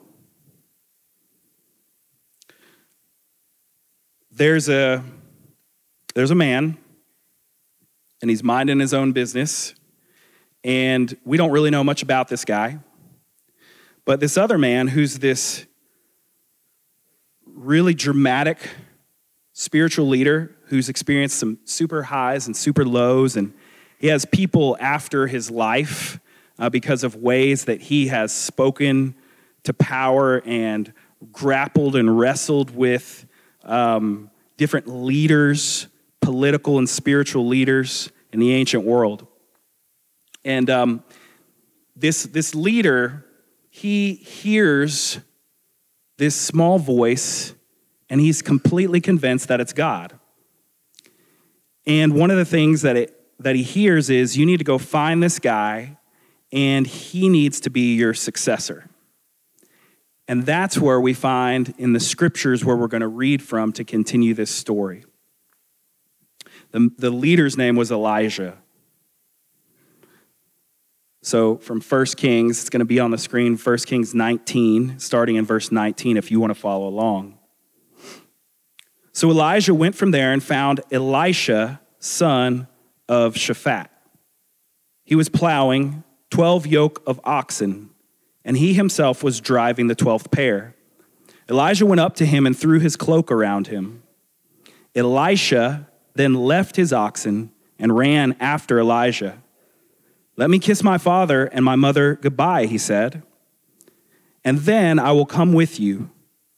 There's 4.30 4.68
a 4.68 5.02
there's 6.14 6.30
a 6.30 6.34
man 6.34 6.76
and 8.26 8.30
he's 8.30 8.42
minding 8.42 8.80
his 8.80 8.92
own 8.92 9.12
business. 9.12 9.72
And 10.64 11.16
we 11.24 11.36
don't 11.36 11.52
really 11.52 11.70
know 11.70 11.84
much 11.84 12.02
about 12.02 12.26
this 12.26 12.44
guy. 12.44 12.80
But 14.04 14.18
this 14.18 14.36
other 14.36 14.58
man, 14.58 14.88
who's 14.88 15.20
this 15.20 15.64
really 17.46 17.94
dramatic 17.94 18.58
spiritual 19.52 20.08
leader 20.08 20.56
who's 20.64 20.88
experienced 20.88 21.38
some 21.38 21.58
super 21.62 22.02
highs 22.02 22.48
and 22.48 22.56
super 22.56 22.84
lows, 22.84 23.36
and 23.36 23.54
he 24.00 24.08
has 24.08 24.24
people 24.24 24.76
after 24.80 25.28
his 25.28 25.48
life 25.48 26.18
uh, 26.58 26.68
because 26.68 27.04
of 27.04 27.14
ways 27.14 27.66
that 27.66 27.80
he 27.80 28.08
has 28.08 28.32
spoken 28.32 29.14
to 29.62 29.72
power 29.72 30.42
and 30.44 30.92
grappled 31.30 31.94
and 31.94 32.18
wrestled 32.18 32.74
with 32.74 33.24
um, 33.62 34.32
different 34.56 34.88
leaders 34.88 35.86
political 36.26 36.78
and 36.78 36.88
spiritual 36.88 37.46
leaders 37.46 38.10
in 38.36 38.40
the 38.40 38.52
ancient 38.52 38.84
world. 38.84 39.26
And 40.44 40.68
um, 40.68 41.02
this, 41.96 42.24
this 42.24 42.54
leader, 42.54 43.24
he 43.70 44.12
hears 44.12 45.18
this 46.18 46.36
small 46.36 46.78
voice 46.78 47.54
and 48.10 48.20
he's 48.20 48.42
completely 48.42 49.00
convinced 49.00 49.48
that 49.48 49.58
it's 49.58 49.72
God. 49.72 50.18
And 51.86 52.14
one 52.14 52.30
of 52.30 52.36
the 52.36 52.44
things 52.44 52.82
that, 52.82 52.96
it, 52.96 53.18
that 53.40 53.56
he 53.56 53.62
hears 53.62 54.10
is 54.10 54.36
you 54.36 54.44
need 54.44 54.58
to 54.58 54.64
go 54.64 54.76
find 54.76 55.22
this 55.22 55.38
guy 55.38 55.96
and 56.52 56.86
he 56.86 57.30
needs 57.30 57.58
to 57.60 57.70
be 57.70 57.94
your 57.94 58.12
successor. 58.12 58.90
And 60.28 60.42
that's 60.44 60.76
where 60.76 61.00
we 61.00 61.14
find 61.14 61.74
in 61.78 61.94
the 61.94 62.00
scriptures 62.00 62.66
where 62.66 62.76
we're 62.76 62.86
going 62.86 63.00
to 63.00 63.08
read 63.08 63.42
from 63.42 63.72
to 63.72 63.84
continue 63.84 64.34
this 64.34 64.50
story. 64.50 65.05
The, 66.72 66.90
the 66.98 67.10
leader's 67.10 67.56
name 67.56 67.76
was 67.76 67.90
Elijah. 67.90 68.58
So 71.22 71.56
from 71.56 71.80
1 71.80 72.04
Kings, 72.16 72.60
it's 72.60 72.70
going 72.70 72.78
to 72.80 72.84
be 72.84 73.00
on 73.00 73.10
the 73.10 73.18
screen, 73.18 73.56
1 73.56 73.78
Kings 73.78 74.14
19, 74.14 74.98
starting 74.98 75.36
in 75.36 75.44
verse 75.44 75.72
19, 75.72 76.16
if 76.16 76.30
you 76.30 76.38
want 76.38 76.52
to 76.52 76.54
follow 76.54 76.86
along. 76.86 77.38
So 79.12 79.30
Elijah 79.30 79.74
went 79.74 79.94
from 79.94 80.10
there 80.12 80.32
and 80.32 80.42
found 80.42 80.82
Elisha, 80.92 81.80
son 81.98 82.68
of 83.08 83.34
Shaphat. 83.34 83.88
He 85.04 85.14
was 85.14 85.28
plowing 85.28 86.04
12 86.30 86.66
yoke 86.66 87.02
of 87.06 87.20
oxen, 87.24 87.90
and 88.44 88.56
he 88.56 88.74
himself 88.74 89.24
was 89.24 89.40
driving 89.40 89.86
the 89.86 89.96
12th 89.96 90.30
pair. 90.30 90.76
Elijah 91.48 91.86
went 91.86 92.00
up 92.00 92.14
to 92.16 92.26
him 92.26 92.46
and 92.46 92.56
threw 92.56 92.78
his 92.78 92.96
cloak 92.96 93.32
around 93.32 93.68
him. 93.68 94.02
Elisha 94.94 95.88
then 96.16 96.34
left 96.34 96.76
his 96.76 96.92
oxen 96.92 97.50
and 97.78 97.96
ran 97.96 98.36
after 98.40 98.78
Elijah. 98.78 99.42
Let 100.36 100.50
me 100.50 100.58
kiss 100.58 100.82
my 100.82 100.98
father 100.98 101.46
and 101.46 101.64
my 101.64 101.76
mother 101.76 102.16
goodbye, 102.16 102.66
he 102.66 102.78
said, 102.78 103.22
and 104.44 104.58
then 104.60 104.98
I 104.98 105.12
will 105.12 105.26
come 105.26 105.52
with 105.52 105.80
you. 105.80 106.10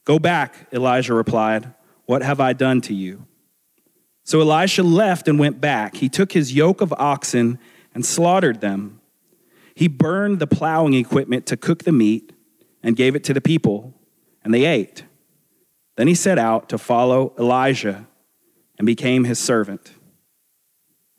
Go 0.04 0.18
back, 0.18 0.68
Elijah 0.72 1.14
replied. 1.14 1.72
What 2.06 2.22
have 2.22 2.40
I 2.40 2.52
done 2.52 2.80
to 2.82 2.94
you? 2.94 3.26
So 4.24 4.40
Elisha 4.40 4.82
left 4.82 5.28
and 5.28 5.38
went 5.38 5.60
back. 5.60 5.96
He 5.96 6.08
took 6.08 6.32
his 6.32 6.52
yoke 6.52 6.80
of 6.80 6.92
oxen 6.98 7.58
and 7.94 8.04
slaughtered 8.04 8.60
them. 8.60 9.00
He 9.74 9.88
burned 9.88 10.38
the 10.38 10.46
plowing 10.46 10.94
equipment 10.94 11.46
to 11.46 11.56
cook 11.56 11.84
the 11.84 11.92
meat 11.92 12.32
and 12.82 12.96
gave 12.96 13.14
it 13.14 13.24
to 13.24 13.34
the 13.34 13.40
people, 13.40 13.94
and 14.42 14.52
they 14.52 14.64
ate. 14.64 15.04
Then 15.96 16.08
he 16.08 16.14
set 16.14 16.38
out 16.38 16.68
to 16.68 16.78
follow 16.78 17.32
Elijah 17.38 18.06
and 18.78 18.87
became 18.87 19.25
his 19.25 19.38
servant. 19.38 19.92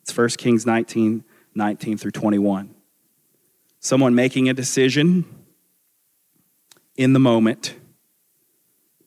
It's 0.01 0.17
1 0.17 0.29
Kings 0.29 0.65
19 0.65 1.23
19 1.55 1.97
through 1.97 2.11
21. 2.11 2.73
Someone 3.79 4.15
making 4.15 4.47
a 4.49 4.53
decision 4.53 5.25
in 6.95 7.13
the 7.13 7.19
moment, 7.19 7.75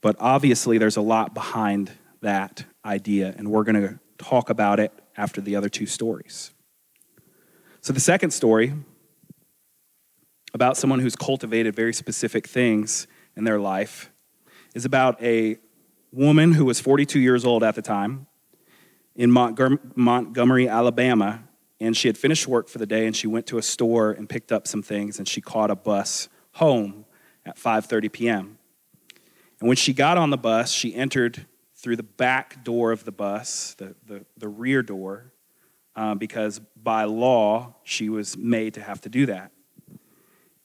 but 0.00 0.16
obviously 0.18 0.76
there's 0.76 0.96
a 0.96 1.00
lot 1.00 1.34
behind 1.34 1.92
that 2.20 2.64
idea, 2.84 3.34
and 3.36 3.50
we're 3.50 3.64
going 3.64 3.80
to 3.80 3.98
talk 4.18 4.50
about 4.50 4.80
it 4.80 4.92
after 5.16 5.40
the 5.40 5.56
other 5.56 5.68
two 5.68 5.86
stories. 5.86 6.50
So, 7.80 7.92
the 7.92 8.00
second 8.00 8.32
story 8.32 8.74
about 10.54 10.76
someone 10.76 11.00
who's 11.00 11.16
cultivated 11.16 11.74
very 11.74 11.94
specific 11.94 12.46
things 12.46 13.06
in 13.36 13.44
their 13.44 13.58
life 13.58 14.10
is 14.74 14.84
about 14.84 15.22
a 15.22 15.58
woman 16.12 16.52
who 16.52 16.64
was 16.64 16.80
42 16.80 17.18
years 17.18 17.44
old 17.44 17.62
at 17.62 17.74
the 17.74 17.82
time 17.82 18.26
in 19.14 19.30
Montgomery, 19.30 20.68
Alabama, 20.68 21.44
and 21.80 21.96
she 21.96 22.08
had 22.08 22.16
finished 22.16 22.46
work 22.46 22.68
for 22.68 22.78
the 22.78 22.86
day 22.86 23.06
and 23.06 23.14
she 23.14 23.26
went 23.26 23.46
to 23.48 23.58
a 23.58 23.62
store 23.62 24.12
and 24.12 24.28
picked 24.28 24.52
up 24.52 24.66
some 24.66 24.82
things 24.82 25.18
and 25.18 25.28
she 25.28 25.40
caught 25.40 25.70
a 25.70 25.74
bus 25.74 26.28
home 26.52 27.04
at 27.44 27.56
5:30 27.56 28.12
p.m. 28.12 28.58
And 29.60 29.68
when 29.68 29.76
she 29.76 29.92
got 29.92 30.16
on 30.16 30.30
the 30.30 30.36
bus, 30.36 30.70
she 30.72 30.94
entered 30.94 31.46
through 31.74 31.96
the 31.96 32.02
back 32.02 32.62
door 32.64 32.92
of 32.92 33.04
the 33.04 33.12
bus, 33.12 33.74
the, 33.74 33.94
the, 34.06 34.24
the 34.36 34.48
rear 34.48 34.82
door, 34.82 35.32
uh, 35.96 36.14
because 36.14 36.60
by 36.80 37.04
law 37.04 37.74
she 37.82 38.08
was 38.08 38.36
made 38.36 38.74
to 38.74 38.80
have 38.80 39.00
to 39.00 39.08
do 39.08 39.26
that. 39.26 39.50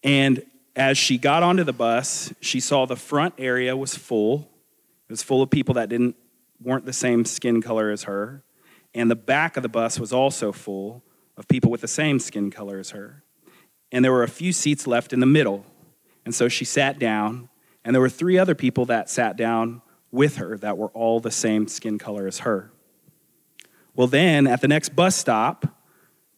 And 0.03 0.43
as 0.75 0.97
she 0.97 1.17
got 1.17 1.41
onto 1.41 1.63
the 1.63 1.73
bus, 1.73 2.31
she 2.39 2.59
saw 2.59 2.85
the 2.85 2.95
front 2.95 3.33
area 3.39 3.75
was 3.75 3.95
full. 3.95 4.47
It 5.09 5.13
was 5.13 5.23
full 5.23 5.41
of 5.41 5.49
people 5.49 5.73
that 5.75 5.89
didn't 5.89 6.15
weren't 6.61 6.85
the 6.85 6.93
same 6.93 7.25
skin 7.25 7.61
color 7.61 7.89
as 7.91 8.03
her. 8.03 8.43
And 8.93 9.11
the 9.11 9.15
back 9.15 9.57
of 9.57 9.63
the 9.63 9.69
bus 9.69 9.99
was 9.99 10.11
also 10.11 10.51
full 10.51 11.03
of 11.35 11.47
people 11.47 11.69
with 11.69 11.81
the 11.81 11.87
same 11.87 12.19
skin 12.19 12.49
color 12.49 12.79
as 12.79 12.91
her. 12.91 13.23
And 13.91 14.03
there 14.03 14.11
were 14.11 14.23
a 14.23 14.29
few 14.29 14.51
seats 14.51 14.87
left 14.87 15.13
in 15.13 15.19
the 15.19 15.25
middle. 15.25 15.65
And 16.25 16.33
so 16.35 16.49
she 16.49 16.65
sat 16.65 16.99
down, 16.99 17.49
and 17.85 17.93
there 17.93 18.01
were 18.01 18.09
three 18.09 18.37
other 18.37 18.55
people 18.55 18.85
that 18.85 19.09
sat 19.09 19.37
down 19.37 19.81
with 20.11 20.37
her 20.37 20.57
that 20.57 20.77
were 20.77 20.89
all 20.89 21.19
the 21.19 21.31
same 21.31 21.67
skin 21.67 21.97
color 21.97 22.27
as 22.27 22.39
her. 22.39 22.71
Well, 23.95 24.07
then 24.07 24.45
at 24.45 24.61
the 24.61 24.67
next 24.67 24.95
bus 24.95 25.15
stop, 25.15 25.65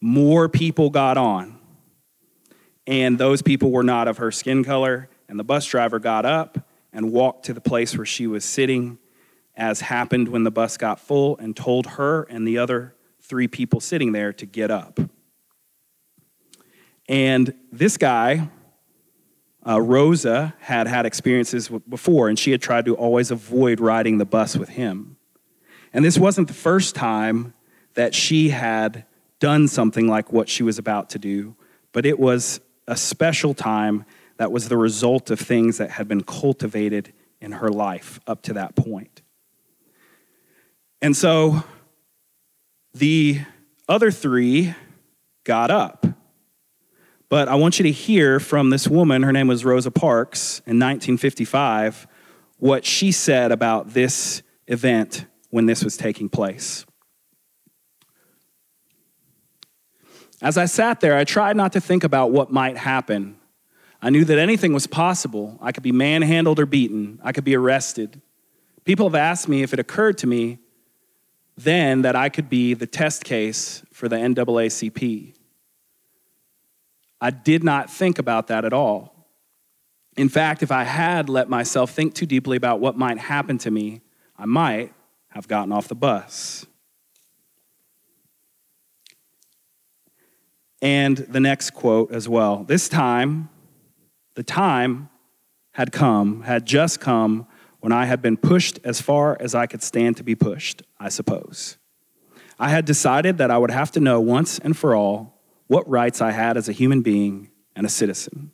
more 0.00 0.48
people 0.48 0.90
got 0.90 1.16
on. 1.16 1.58
And 2.86 3.18
those 3.18 3.42
people 3.42 3.70
were 3.70 3.82
not 3.82 4.08
of 4.08 4.18
her 4.18 4.30
skin 4.30 4.64
color. 4.64 5.08
And 5.28 5.38
the 5.38 5.44
bus 5.44 5.66
driver 5.66 5.98
got 5.98 6.24
up 6.24 6.58
and 6.92 7.12
walked 7.12 7.46
to 7.46 7.52
the 7.52 7.60
place 7.60 7.96
where 7.96 8.06
she 8.06 8.26
was 8.26 8.44
sitting 8.44 8.98
as 9.60 9.82
happened 9.82 10.28
when 10.28 10.42
the 10.42 10.50
bus 10.50 10.78
got 10.78 10.98
full 10.98 11.36
and 11.36 11.54
told 11.54 11.86
her 11.86 12.22
and 12.22 12.48
the 12.48 12.56
other 12.56 12.94
three 13.20 13.46
people 13.46 13.78
sitting 13.78 14.12
there 14.12 14.32
to 14.32 14.46
get 14.46 14.70
up. 14.70 14.98
And 17.06 17.52
this 17.70 17.98
guy, 17.98 18.48
uh, 19.66 19.78
Rosa, 19.78 20.54
had 20.60 20.86
had 20.86 21.04
experiences 21.04 21.68
before, 21.88 22.30
and 22.30 22.38
she 22.38 22.52
had 22.52 22.62
tried 22.62 22.86
to 22.86 22.94
always 22.94 23.30
avoid 23.30 23.80
riding 23.80 24.16
the 24.16 24.24
bus 24.24 24.56
with 24.56 24.70
him. 24.70 25.18
And 25.92 26.04
this 26.04 26.16
wasn't 26.16 26.48
the 26.48 26.54
first 26.54 26.94
time 26.94 27.52
that 27.94 28.14
she 28.14 28.48
had 28.48 29.04
done 29.40 29.68
something 29.68 30.08
like 30.08 30.32
what 30.32 30.48
she 30.48 30.62
was 30.62 30.78
about 30.78 31.10
to 31.10 31.18
do, 31.18 31.54
but 31.92 32.06
it 32.06 32.18
was 32.18 32.60
a 32.86 32.96
special 32.96 33.52
time 33.52 34.06
that 34.38 34.50
was 34.50 34.70
the 34.70 34.78
result 34.78 35.30
of 35.30 35.38
things 35.38 35.76
that 35.76 35.90
had 35.90 36.08
been 36.08 36.22
cultivated 36.22 37.12
in 37.42 37.52
her 37.52 37.68
life 37.68 38.20
up 38.26 38.40
to 38.42 38.54
that 38.54 38.74
point. 38.74 39.20
And 41.02 41.16
so 41.16 41.64
the 42.94 43.40
other 43.88 44.10
three 44.10 44.74
got 45.44 45.70
up. 45.70 46.06
But 47.28 47.48
I 47.48 47.54
want 47.54 47.78
you 47.78 47.84
to 47.84 47.92
hear 47.92 48.40
from 48.40 48.70
this 48.70 48.88
woman, 48.88 49.22
her 49.22 49.32
name 49.32 49.46
was 49.46 49.64
Rosa 49.64 49.90
Parks, 49.90 50.58
in 50.60 50.78
1955, 50.78 52.06
what 52.58 52.84
she 52.84 53.12
said 53.12 53.52
about 53.52 53.94
this 53.94 54.42
event 54.66 55.26
when 55.50 55.66
this 55.66 55.84
was 55.84 55.96
taking 55.96 56.28
place. 56.28 56.84
As 60.42 60.56
I 60.56 60.64
sat 60.64 61.00
there, 61.00 61.16
I 61.16 61.24
tried 61.24 61.56
not 61.56 61.72
to 61.72 61.80
think 61.80 62.02
about 62.02 62.30
what 62.30 62.50
might 62.50 62.76
happen. 62.76 63.36
I 64.02 64.10
knew 64.10 64.24
that 64.24 64.38
anything 64.38 64.72
was 64.72 64.86
possible. 64.86 65.58
I 65.60 65.72
could 65.72 65.82
be 65.82 65.92
manhandled 65.92 66.58
or 66.58 66.66
beaten, 66.66 67.20
I 67.22 67.32
could 67.32 67.44
be 67.44 67.54
arrested. 67.54 68.20
People 68.84 69.08
have 69.08 69.14
asked 69.14 69.48
me 69.48 69.62
if 69.62 69.72
it 69.72 69.78
occurred 69.78 70.18
to 70.18 70.26
me 70.26 70.58
then 71.56 72.02
that 72.02 72.16
I 72.16 72.28
could 72.28 72.48
be 72.48 72.74
the 72.74 72.86
test 72.86 73.24
case 73.24 73.84
for 73.92 74.08
the 74.08 74.16
NAACP. 74.16 75.34
I 77.20 77.30
did 77.30 77.62
not 77.62 77.90
think 77.90 78.18
about 78.18 78.46
that 78.46 78.64
at 78.64 78.72
all. 78.72 79.20
In 80.16 80.28
fact, 80.28 80.62
if 80.62 80.72
I 80.72 80.84
had 80.84 81.28
let 81.28 81.48
myself 81.48 81.90
think 81.90 82.14
too 82.14 82.26
deeply 82.26 82.56
about 82.56 82.80
what 82.80 82.96
might 82.96 83.18
happen 83.18 83.58
to 83.58 83.70
me, 83.70 84.00
I 84.38 84.46
might 84.46 84.92
have 85.28 85.46
gotten 85.46 85.72
off 85.72 85.88
the 85.88 85.94
bus. 85.94 86.66
And 90.82 91.18
the 91.18 91.40
next 91.40 91.70
quote 91.70 92.10
as 92.10 92.28
well. 92.28 92.64
This 92.64 92.88
time, 92.88 93.50
the 94.34 94.42
time 94.42 95.10
had 95.72 95.92
come, 95.92 96.42
had 96.42 96.66
just 96.66 97.00
come 97.00 97.46
when 97.80 97.92
I 97.92 98.04
had 98.04 98.22
been 98.22 98.36
pushed 98.36 98.78
as 98.84 99.00
far 99.00 99.36
as 99.40 99.54
I 99.54 99.66
could 99.66 99.82
stand 99.82 100.16
to 100.18 100.22
be 100.22 100.34
pushed, 100.34 100.82
I 100.98 101.08
suppose. 101.08 101.78
I 102.58 102.68
had 102.68 102.84
decided 102.84 103.38
that 103.38 103.50
I 103.50 103.58
would 103.58 103.70
have 103.70 103.90
to 103.92 104.00
know 104.00 104.20
once 104.20 104.58
and 104.58 104.76
for 104.76 104.94
all 104.94 105.40
what 105.66 105.88
rights 105.88 106.20
I 106.20 106.30
had 106.30 106.56
as 106.56 106.68
a 106.68 106.72
human 106.72 107.00
being 107.00 107.50
and 107.74 107.86
a 107.86 107.90
citizen. 107.90 108.52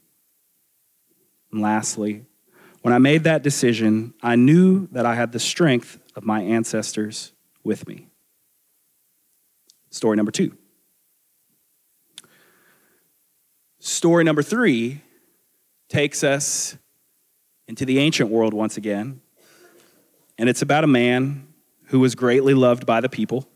And 1.51 1.61
lastly, 1.61 2.25
when 2.83 2.95
I 2.95 2.99
made 2.99 3.25
that 3.25 3.43
decision, 3.43 4.15
I 4.23 4.37
knew 4.37 4.87
that 4.93 5.07
I 5.07 5.17
had 5.17 5.33
the 5.33 5.41
strength 5.41 5.99
of 6.15 6.25
my 6.25 6.41
ancestors 6.41 7.33
with 7.65 7.89
me. 7.89 8.07
Story 9.91 10.17
number 10.17 10.31
two. 10.31 10.57
Story 13.81 14.23
number 14.23 14.43
three 14.43 15.01
takes 15.89 16.23
us 16.23 16.77
into 17.69 17.85
the 17.85 17.99
ancient 17.99 18.31
world 18.31 18.55
once 18.55 18.77
again. 18.77 19.21
And 20.39 20.49
it's 20.49 20.63
about 20.63 20.85
a 20.85 20.89
man 20.89 21.49
who 21.87 22.01
was 22.01 22.15
greatly 22.15 22.55
loved 22.55 22.87
by 22.87 23.01
the 23.01 23.09
people 23.09 23.49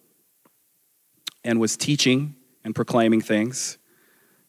and 1.45 1.61
was 1.61 1.77
teaching 1.77 2.37
and 2.65 2.75
proclaiming 2.75 3.21
things 3.21 3.79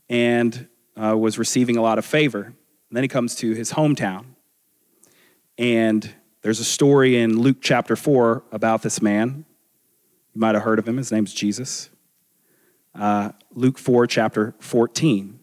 and 0.09 0.67
uh, 1.01 1.17
was 1.17 1.37
receiving 1.37 1.77
a 1.77 1.81
lot 1.81 1.97
of 1.97 2.05
favor. 2.05 2.43
And 2.43 2.55
then 2.91 3.03
he 3.03 3.07
comes 3.07 3.35
to 3.35 3.53
his 3.53 3.71
hometown. 3.73 4.25
And 5.57 6.13
there's 6.41 6.59
a 6.59 6.65
story 6.65 7.17
in 7.17 7.39
Luke 7.39 7.57
chapter 7.61 7.95
4 7.95 8.43
about 8.51 8.81
this 8.81 9.01
man. 9.01 9.45
You 10.33 10.41
might 10.41 10.55
have 10.55 10.63
heard 10.63 10.79
of 10.79 10.87
him. 10.87 10.97
His 10.97 11.11
name's 11.11 11.33
Jesus. 11.33 11.89
Uh, 12.93 13.31
Luke 13.53 13.77
4, 13.77 14.07
chapter 14.07 14.53
14. 14.59 15.40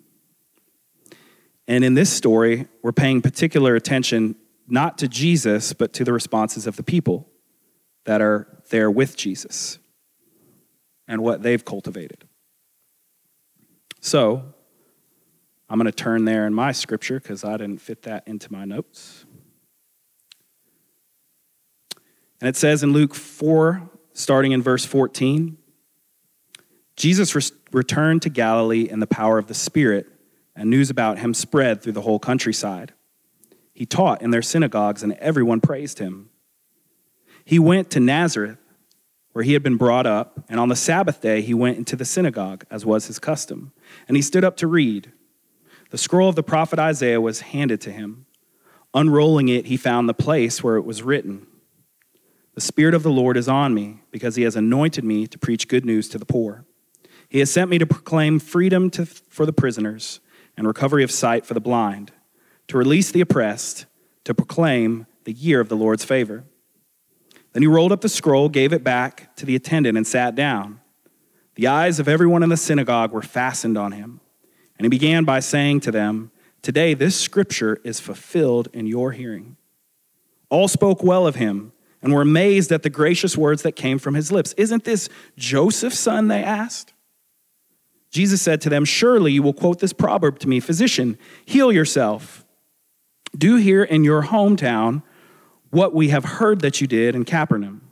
And 1.69 1.85
in 1.85 1.93
this 1.93 2.11
story, 2.11 2.67
we're 2.83 2.93
paying 2.93 3.21
particular 3.21 3.77
attention 3.77 4.35
not 4.67 4.99
to 4.99 5.09
Jesus, 5.09 5.75
but 5.75 5.93
to 5.93 6.05
the 6.05 6.15
responses 6.15 6.67
of 6.67 6.77
the 6.77 6.83
people 6.83 7.29
that 8.07 8.23
are 8.23 8.49
there 8.71 8.91
with 8.91 9.17
Jesus 9.17 9.79
and 11.07 11.23
what 11.23 11.43
they've 11.43 11.65
cultivated. 11.65 12.27
So, 14.01 14.55
I'm 15.69 15.79
going 15.79 15.85
to 15.85 15.93
turn 15.93 16.25
there 16.25 16.47
in 16.47 16.55
my 16.55 16.73
scripture 16.73 17.21
because 17.21 17.45
I 17.45 17.59
didn't 17.59 17.83
fit 17.83 18.03
that 18.03 18.27
into 18.27 18.51
my 18.51 18.65
notes. 18.65 19.27
And 22.41 22.49
it 22.49 22.57
says 22.57 22.83
in 22.83 22.95
Luke 22.95 23.15
4, 23.15 23.91
starting 24.15 24.53
in 24.53 24.63
verse 24.63 24.85
14 24.85 25.57
Jesus 26.97 27.35
re- 27.37 27.43
returned 27.71 28.23
to 28.23 28.29
Galilee 28.29 28.89
in 28.91 28.99
the 28.99 29.07
power 29.07 29.39
of 29.39 29.47
the 29.47 29.55
Spirit 29.55 30.09
and 30.59 30.69
news 30.69 30.91
about 30.91 31.21
him 31.21 31.33
spread 31.33 31.81
through 31.81 31.93
the 31.93 32.03
whole 32.03 32.19
countryside. 32.19 32.93
He 33.73 33.87
taught 33.87 34.21
in 34.21 34.33
their 34.33 34.43
synagogues, 34.43 35.05
and 35.05 35.13
everyone 35.15 35.61
praised 35.61 36.01
him. 36.01 36.31
He 37.45 37.61
went 37.61 37.91
to 37.91 38.01
Nazareth, 38.01 38.59
where 39.33 39.45
he 39.45 39.53
had 39.53 39.63
been 39.63 39.77
brought 39.77 40.05
up, 40.05 40.45
and 40.49 40.59
on 40.59 40.69
the 40.69 40.75
Sabbath 40.75 41.21
day 41.21 41.43
he 41.43 41.55
went 41.55 41.79
into 41.79 41.95
the 41.95 42.05
synagogue, 42.05 42.65
as 42.73 42.85
was 42.85 43.07
his 43.07 43.21
custom. 43.21 43.73
And 44.09 44.17
he 44.17 44.23
stood 44.23 44.45
up 44.45 44.57
to 44.57 44.67
read. 44.67 45.13
The 45.91 45.99
scroll 45.99 46.29
of 46.29 46.35
the 46.35 46.43
prophet 46.43 46.81
Isaiah 46.81 47.21
was 47.21 47.41
handed 47.41 47.81
to 47.83 47.93
him. 47.93 48.27
Unrolling 48.95 49.49
it, 49.49 49.67
he 49.67 49.77
found 49.77 50.09
the 50.09 50.15
place 50.15 50.63
where 50.63 50.77
it 50.77 50.85
was 50.85 51.03
written 51.05 51.47
The 52.57 52.61
Spirit 52.61 52.95
of 52.95 53.05
the 53.05 53.13
Lord 53.13 53.37
is 53.37 53.49
on 53.49 53.75
me, 53.75 54.01
because 54.11 54.35
he 54.35 54.43
has 54.43 54.57
anointed 54.57 55.05
me 55.05 55.29
to 55.29 55.39
preach 55.39 55.69
good 55.69 55.85
news 55.85 56.09
to 56.09 56.19
the 56.19 56.27
poor. 56.27 56.65
He 57.29 57.39
has 57.39 57.51
sent 57.51 57.71
me 57.71 57.79
to 57.79 57.87
proclaim 57.87 58.41
freedom 58.41 58.91
to, 58.91 59.07
for 59.07 59.47
the 59.47 59.53
prisoners 59.53 60.19
and 60.59 60.67
recovery 60.67 61.05
of 61.05 61.11
sight 61.11 61.47
for 61.47 61.55
the 61.55 61.61
blind, 61.61 62.11
to 62.67 62.77
release 62.77 63.13
the 63.13 63.21
oppressed, 63.21 63.87
to 64.25 64.35
proclaim 64.35 65.07
the 65.23 65.33
year 65.33 65.61
of 65.61 65.69
the 65.69 65.77
Lord's 65.77 66.05
favor. 66.05 66.45
Then 67.53 67.63
he 67.63 67.69
rolled 67.69 67.93
up 67.93 68.01
the 68.01 68.09
scroll, 68.09 68.49
gave 68.49 68.73
it 68.73 68.85
back 68.85 69.35
to 69.37 69.47
the 69.47 69.55
attendant, 69.55 69.97
and 69.97 70.07
sat 70.07 70.35
down. 70.35 70.81
The 71.55 71.69
eyes 71.69 72.01
of 72.01 72.09
everyone 72.09 72.43
in 72.43 72.51
the 72.51 72.57
synagogue 72.57 73.13
were 73.13 73.23
fastened 73.23 73.79
on 73.79 73.93
him. 73.93 74.21
And 74.77 74.85
he 74.85 74.89
began 74.89 75.25
by 75.25 75.41
saying 75.41 75.81
to 75.81 75.93
them, 75.93 76.33
Today 76.61 76.93
this 76.93 77.19
scripture 77.19 77.79
is 77.85 78.01
fulfilled 78.01 78.69
in 78.73 78.87
your 78.87 79.13
hearing. 79.13 79.57
All 80.51 80.69
spoke 80.69 81.03
well 81.03 81.27
of 81.27 81.37
him 81.37 81.73
and 82.03 82.13
were 82.13 82.23
amazed 82.23 82.73
at 82.73 82.83
the 82.83 82.91
gracious 82.91 83.37
words 83.37 83.63
that 83.63 83.73
came 83.73 83.99
from 83.99 84.15
his 84.15 84.33
lips. 84.33 84.55
Isn't 84.57 84.85
this 84.85 85.09
Joseph's 85.37 85.99
son? 85.99 86.29
They 86.29 86.43
asked. 86.43 86.95
Jesus 88.11 88.41
said 88.41 88.61
to 88.63 88.71
them, 88.71 88.85
Surely 88.85 89.33
you 89.33 89.43
will 89.43 89.53
quote 89.53 89.81
this 89.81 89.93
proverb 89.93 90.39
to 90.41 90.49
me 90.49 90.61
Physician, 90.61 91.19
heal 91.45 91.73
yourself. 91.73 92.45
Do 93.37 93.57
here 93.57 93.83
in 93.85 94.05
your 94.05 94.25
hometown 94.25 95.03
what 95.71 95.95
we 95.95 96.09
have 96.09 96.25
heard 96.25 96.61
that 96.61 96.81
you 96.81 96.87
did 96.87 97.15
in 97.15 97.25
Capernaum. 97.25 97.83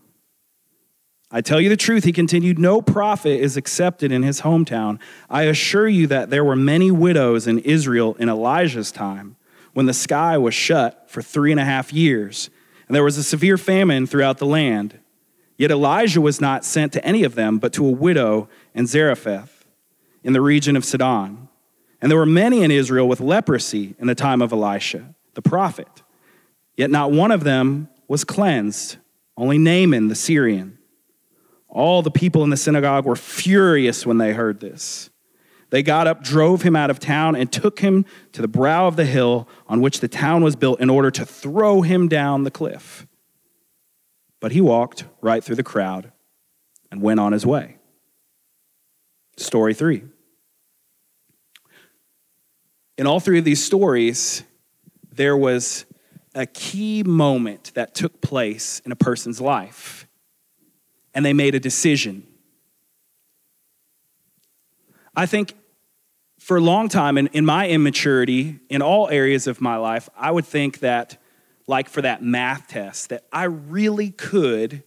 I 1.30 1.40
tell 1.42 1.60
you 1.60 1.68
the 1.68 1.76
truth, 1.76 2.04
he 2.04 2.12
continued, 2.12 2.58
no 2.58 2.80
prophet 2.80 3.40
is 3.40 3.56
accepted 3.56 4.12
in 4.12 4.22
his 4.22 4.40
hometown. 4.40 4.98
I 5.28 5.42
assure 5.42 5.88
you 5.88 6.06
that 6.06 6.30
there 6.30 6.44
were 6.44 6.56
many 6.56 6.90
widows 6.90 7.46
in 7.46 7.58
Israel 7.58 8.14
in 8.14 8.28
Elijah's 8.28 8.92
time, 8.92 9.36
when 9.74 9.86
the 9.86 9.92
sky 9.92 10.38
was 10.38 10.54
shut 10.54 11.10
for 11.10 11.20
three 11.20 11.50
and 11.50 11.60
a 11.60 11.64
half 11.64 11.92
years, 11.92 12.48
and 12.86 12.94
there 12.94 13.04
was 13.04 13.18
a 13.18 13.22
severe 13.22 13.58
famine 13.58 14.06
throughout 14.06 14.38
the 14.38 14.46
land. 14.46 14.98
Yet 15.58 15.70
Elijah 15.70 16.20
was 16.20 16.40
not 16.40 16.64
sent 16.64 16.92
to 16.94 17.04
any 17.04 17.24
of 17.24 17.34
them, 17.34 17.58
but 17.58 17.72
to 17.74 17.86
a 17.86 17.90
widow 17.90 18.48
in 18.72 18.86
Zarephath 18.86 19.55
in 20.26 20.32
the 20.32 20.40
region 20.40 20.76
of 20.76 20.84
Sidon. 20.84 21.48
And 22.02 22.10
there 22.10 22.18
were 22.18 22.26
many 22.26 22.62
in 22.62 22.72
Israel 22.72 23.08
with 23.08 23.20
leprosy 23.20 23.94
in 24.00 24.08
the 24.08 24.14
time 24.14 24.42
of 24.42 24.52
Elisha, 24.52 25.14
the 25.34 25.40
prophet. 25.40 26.02
Yet 26.76 26.90
not 26.90 27.12
one 27.12 27.30
of 27.30 27.44
them 27.44 27.88
was 28.08 28.24
cleansed, 28.24 28.96
only 29.36 29.56
Naaman 29.56 30.08
the 30.08 30.16
Syrian. 30.16 30.78
All 31.68 32.02
the 32.02 32.10
people 32.10 32.42
in 32.42 32.50
the 32.50 32.56
synagogue 32.56 33.06
were 33.06 33.16
furious 33.16 34.04
when 34.04 34.18
they 34.18 34.32
heard 34.32 34.58
this. 34.58 35.10
They 35.70 35.82
got 35.82 36.08
up, 36.08 36.24
drove 36.24 36.62
him 36.62 36.74
out 36.74 36.90
of 36.90 36.98
town, 36.98 37.36
and 37.36 37.50
took 37.50 37.78
him 37.78 38.04
to 38.32 38.42
the 38.42 38.48
brow 38.48 38.88
of 38.88 38.96
the 38.96 39.04
hill 39.04 39.48
on 39.68 39.80
which 39.80 40.00
the 40.00 40.08
town 40.08 40.42
was 40.42 40.56
built 40.56 40.80
in 40.80 40.90
order 40.90 41.10
to 41.12 41.24
throw 41.24 41.82
him 41.82 42.08
down 42.08 42.42
the 42.42 42.50
cliff. 42.50 43.06
But 44.40 44.52
he 44.52 44.60
walked 44.60 45.04
right 45.20 45.42
through 45.42 45.56
the 45.56 45.62
crowd 45.62 46.10
and 46.90 47.00
went 47.00 47.20
on 47.20 47.32
his 47.32 47.46
way. 47.46 47.76
Story 49.36 49.72
three. 49.72 50.02
In 52.98 53.06
all 53.06 53.20
three 53.20 53.38
of 53.38 53.44
these 53.44 53.62
stories, 53.62 54.42
there 55.12 55.36
was 55.36 55.84
a 56.34 56.46
key 56.46 57.02
moment 57.02 57.72
that 57.74 57.94
took 57.94 58.20
place 58.20 58.80
in 58.84 58.92
a 58.92 58.96
person's 58.96 59.40
life, 59.40 60.06
and 61.14 61.24
they 61.24 61.32
made 61.32 61.54
a 61.54 61.60
decision. 61.60 62.26
I 65.14 65.26
think 65.26 65.54
for 66.38 66.58
a 66.58 66.60
long 66.60 66.88
time, 66.88 67.18
in, 67.18 67.26
in 67.28 67.44
my 67.44 67.68
immaturity, 67.68 68.60
in 68.68 68.82
all 68.82 69.08
areas 69.08 69.46
of 69.46 69.60
my 69.60 69.76
life, 69.76 70.08
I 70.16 70.30
would 70.30 70.44
think 70.44 70.80
that, 70.80 71.20
like 71.66 71.88
for 71.88 72.02
that 72.02 72.22
math 72.22 72.68
test, 72.68 73.08
that 73.08 73.24
I 73.32 73.44
really 73.44 74.10
could, 74.10 74.84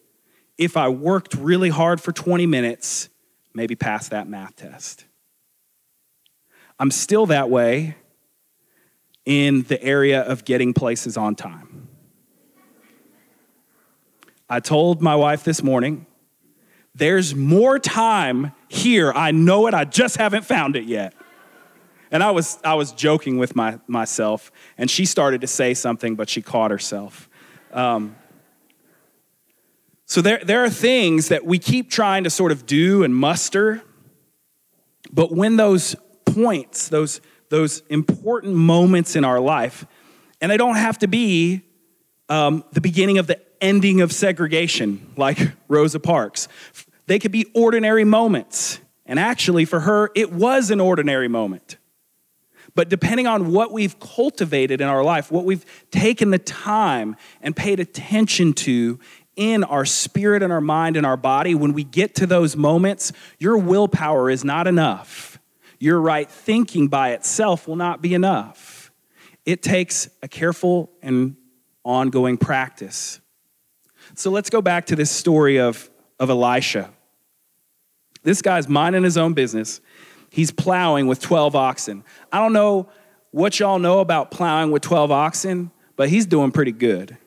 if 0.58 0.78
I 0.78 0.90
worked 0.90 1.34
really 1.34 1.70
hard 1.70 2.00
for 2.00 2.12
20 2.12 2.46
minutes, 2.46 3.10
maybe 3.54 3.76
pass 3.76 4.10
that 4.10 4.28
math 4.28 4.56
test. 4.56 5.06
I'm 6.80 6.92
still 6.92 7.26
that 7.26 7.50
way 7.50 7.96
in 9.26 9.64
the 9.64 9.82
area 9.84 10.22
of 10.22 10.46
getting 10.46 10.74
places 10.74 11.18
on 11.18 11.36
time. 11.36 11.90
I 14.50 14.60
told 14.60 15.02
my 15.02 15.16
wife 15.16 15.44
this 15.44 15.62
morning, 15.62 16.08
there's 16.96 17.36
more 17.36 17.78
time 17.78 18.54
here. 18.68 19.12
I 19.14 19.32
know 19.32 19.68
it, 19.68 19.74
I 19.74 19.86
just 19.86 20.18
haven't 20.18 20.46
found 20.46 20.76
it 20.76 20.86
yet. 20.86 21.14
And 22.12 22.24
I 22.24 22.32
was, 22.32 22.58
I 22.64 22.74
was 22.74 22.92
joking 22.92 23.38
with 23.38 23.56
my, 23.56 23.80
myself, 23.86 24.52
and 24.78 24.90
she 24.90 25.06
started 25.06 25.42
to 25.42 25.48
say 25.48 25.76
something, 25.76 26.16
but 26.16 26.28
she 26.28 26.42
caught 26.42 26.72
herself. 26.72 27.30
Um, 27.72 28.16
so 30.06 30.22
there, 30.22 30.40
there 30.44 30.64
are 30.64 30.72
things 30.72 31.28
that 31.28 31.46
we 31.46 31.60
keep 31.60 31.92
trying 31.92 32.24
to 32.24 32.32
sort 32.32 32.52
of 32.52 32.66
do 32.66 33.04
and 33.04 33.16
muster, 33.16 33.84
but 35.12 35.32
when 35.32 35.58
those 35.58 35.96
points, 36.40 36.90
those, 36.90 37.22
those 37.50 37.84
important 37.90 38.56
moments 38.56 39.16
in 39.16 39.26
our 39.26 39.40
life, 39.40 39.86
and 40.42 40.52
they 40.52 40.58
don't 40.58 40.76
have 40.76 40.98
to 41.00 41.08
be 41.08 41.62
um, 42.30 42.64
the 42.72 42.82
beginning 42.82 43.18
of 43.18 43.28
the 43.28 43.40
ending 43.62 44.02
of 44.02 44.12
segregation, 44.12 45.12
like 45.18 45.40
Rosa 45.68 46.00
Parks. 46.00 46.48
They 47.08 47.20
could 47.20 47.32
be 47.32 47.46
ordinary 47.54 48.04
moments. 48.04 48.80
And 49.06 49.20
actually, 49.20 49.66
for 49.66 49.82
her, 49.82 50.12
it 50.16 50.32
was 50.32 50.70
an 50.70 50.80
ordinary 50.80 51.28
moment. 51.28 51.78
But 52.76 52.88
depending 52.88 53.26
on 53.26 53.52
what 53.52 53.72
we've 53.72 54.00
cultivated 54.00 54.80
in 54.80 54.88
our 54.88 55.04
life, 55.04 55.32
what 55.32 55.44
we've 55.44 55.66
taken 55.90 56.30
the 56.30 56.40
time 56.40 57.16
and 57.42 57.56
paid 57.56 57.80
attention 57.80 58.54
to 58.54 59.00
in 59.36 59.64
our 59.64 59.86
spirit 59.86 60.44
and 60.44 60.54
our 60.54 60.62
mind 60.62 60.96
and 60.96 61.06
our 61.06 61.18
body, 61.18 61.56
when 61.56 61.74
we 61.74 61.84
get 61.84 62.14
to 62.16 62.28
those 62.28 62.56
moments, 62.56 63.12
your 63.40 63.58
willpower 63.58 64.30
is 64.30 64.46
not 64.46 64.68
enough 64.68 65.29
your 65.80 66.00
right 66.00 66.30
thinking 66.30 66.88
by 66.88 67.12
itself 67.12 67.68
will 67.68 67.76
not 67.76 68.02
be 68.02 68.14
enough. 68.14 68.92
It 69.46 69.64
takes 69.64 70.10
a 70.22 70.28
careful 70.28 70.92
and 71.02 71.36
ongoing 71.84 72.38
practice. 72.38 73.22
So 74.16 74.30
let's 74.30 74.50
go 74.50 74.62
back 74.62 74.88
to 74.88 74.96
this 74.96 75.10
story 75.10 75.60
of, 75.60 75.90
of 76.20 76.30
Elisha. 76.30 76.92
This 78.24 78.42
guy's 78.42 78.68
minding 78.68 79.04
his 79.04 79.18
own 79.18 79.34
business. 79.34 79.80
He's 80.30 80.52
plowing 80.52 81.08
with 81.08 81.22
12 81.22 81.56
oxen. 81.56 82.04
I 82.32 82.40
don't 82.40 82.54
know 82.54 82.90
what 83.32 83.60
y'all 83.60 83.80
know 83.80 84.00
about 84.00 84.32
plowing 84.32 84.72
with 84.72 84.82
12 84.82 85.12
oxen, 85.12 85.72
but 85.96 86.10
he's 86.10 86.26
doing 86.26 86.52
pretty 86.52 86.72
good. 86.72 87.18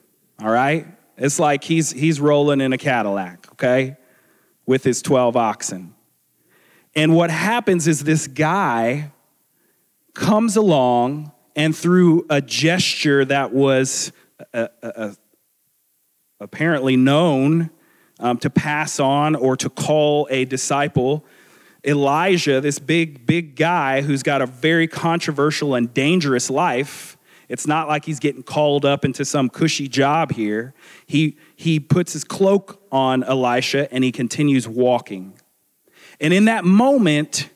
All 0.40 0.50
right? 0.50 0.86
It's 1.16 1.38
like 1.38 1.64
he's 1.64 1.90
he's 1.92 2.20
rolling 2.20 2.60
in 2.60 2.72
a 2.72 2.78
Cadillac, 2.78 3.46
okay? 3.52 3.96
With 4.66 4.84
his 4.84 5.02
12 5.02 5.36
oxen. 5.36 5.94
And 6.94 7.14
what 7.14 7.30
happens 7.30 7.88
is 7.88 8.04
this 8.04 8.26
guy 8.26 9.12
comes 10.14 10.56
along 10.56 11.32
and 11.56 11.76
through 11.76 12.26
a 12.28 12.40
gesture 12.40 13.24
that 13.24 13.52
was 13.52 14.12
uh, 14.52 14.68
uh, 14.82 14.86
uh, 14.86 15.12
apparently 16.40 16.96
known 16.96 17.70
um, 18.18 18.38
to 18.38 18.50
pass 18.50 19.00
on 19.00 19.34
or 19.34 19.56
to 19.56 19.70
call 19.70 20.28
a 20.30 20.44
disciple, 20.44 21.24
Elijah, 21.84 22.60
this 22.60 22.78
big, 22.78 23.26
big 23.26 23.56
guy 23.56 24.02
who's 24.02 24.22
got 24.22 24.40
a 24.40 24.46
very 24.46 24.86
controversial 24.86 25.74
and 25.74 25.92
dangerous 25.92 26.48
life, 26.48 27.16
it's 27.48 27.66
not 27.66 27.88
like 27.88 28.04
he's 28.04 28.20
getting 28.20 28.42
called 28.42 28.84
up 28.84 29.04
into 29.04 29.24
some 29.24 29.50
cushy 29.50 29.88
job 29.88 30.32
here. 30.32 30.74
He, 31.06 31.36
he 31.56 31.80
puts 31.80 32.12
his 32.12 32.24
cloak 32.24 32.82
on 32.92 33.24
Elisha 33.24 33.92
and 33.92 34.04
he 34.04 34.12
continues 34.12 34.68
walking. 34.68 35.34
And 36.22 36.32
in 36.32 36.44
that 36.44 36.64
moment, 36.64 37.50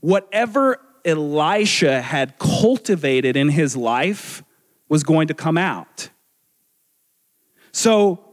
whatever 0.00 0.80
Elisha 1.04 2.02
had 2.02 2.36
cultivated 2.36 3.36
in 3.36 3.48
his 3.48 3.76
life 3.76 4.42
was 4.88 5.04
going 5.04 5.28
to 5.28 5.34
come 5.34 5.56
out. 5.56 6.10
So, 7.70 8.24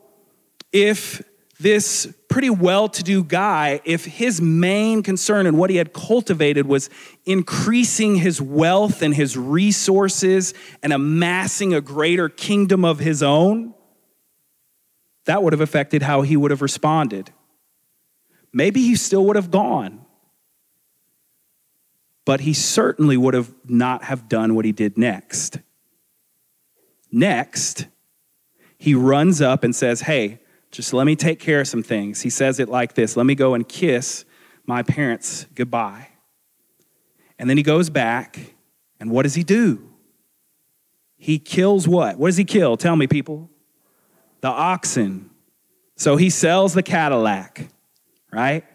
if 0.72 1.22
this 1.60 2.12
pretty 2.30 2.50
well 2.50 2.90
to 2.90 3.04
do 3.04 3.24
guy, 3.24 3.80
if 3.86 4.06
his 4.06 4.42
main 4.42 5.04
concern 5.04 5.46
and 5.46 5.56
what 5.56 5.70
he 5.70 5.76
had 5.76 5.94
cultivated 5.94 6.66
was 6.66 6.90
increasing 7.26 8.16
his 8.16 8.42
wealth 8.42 9.04
and 9.04 9.14
his 9.14 9.38
resources 9.38 10.56
and 10.82 10.92
amassing 10.92 11.76
a 11.76 11.82
greater 11.82 12.28
kingdom 12.28 12.84
of 12.84 12.98
his 12.98 13.22
own, 13.22 13.76
that 15.26 15.44
would 15.44 15.54
have 15.54 15.62
affected 15.62 16.02
how 16.02 16.24
he 16.24 16.36
would 16.36 16.50
have 16.50 16.64
responded 16.64 17.32
maybe 18.54 18.82
he 18.82 18.96
still 18.96 19.26
would 19.26 19.36
have 19.36 19.52
gone. 19.52 20.06
But 22.26 22.42
he 22.42 22.54
certainly 22.54 23.18
would 23.18 23.34
have 23.34 23.52
not 23.68 24.06
have 24.06 24.30
done 24.30 24.56
what 24.56 24.64
he 24.64 24.72
did 24.72 24.98
next. 24.98 25.60
Next, 27.12 27.88
he 28.78 28.96
runs 28.96 29.42
up 29.42 29.64
and 29.64 29.76
says, 29.76 30.02
Hey, 30.02 30.40
just 30.72 30.94
let 30.94 31.06
me 31.06 31.16
take 31.16 31.40
care 31.40 31.62
of 31.62 31.68
some 31.68 31.84
things. 31.84 32.22
He 32.22 32.30
says 32.30 32.60
it 32.60 32.70
like 32.70 32.94
this 32.94 33.18
Let 33.18 33.26
me 33.26 33.36
go 33.36 33.54
and 33.54 33.68
kiss 33.68 34.26
my 34.66 34.84
parents 34.84 35.46
goodbye. 35.54 36.10
And 37.38 37.50
then 37.50 37.58
he 37.58 37.64
goes 37.64 37.90
back, 37.90 38.40
and 39.00 39.12
what 39.12 39.24
does 39.24 39.36
he 39.36 39.44
do? 39.44 39.90
He 41.18 41.40
kills 41.40 41.88
what? 41.88 42.18
What 42.18 42.30
does 42.30 42.38
he 42.38 42.46
kill? 42.46 42.78
Tell 42.78 42.96
me, 42.96 43.08
people. 43.08 43.50
The 44.42 44.50
oxen. 44.50 45.30
So 45.96 46.16
he 46.16 46.30
sells 46.30 46.74
the 46.74 46.84
Cadillac 46.84 47.70
right? 48.34 48.66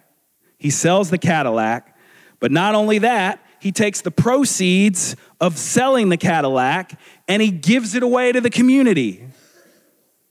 He 0.59 0.71
sells 0.71 1.11
the 1.11 1.19
Cadillac, 1.19 1.97
but 2.41 2.53
not 2.53 2.75
only 2.75 2.99
that, 2.99 3.45
he 3.61 3.73
takes 3.73 4.01
the 4.01 4.11
proceeds 4.11 5.17
of 5.41 5.59
selling 5.59 6.09
the 6.09 6.17
Cadillac 6.17 6.99
and 7.27 7.43
he 7.43 7.51
gives 7.51 7.95
it 7.95 8.03
away 8.03 8.33
to 8.33 8.41
the 8.41 8.51
community. 8.51 9.27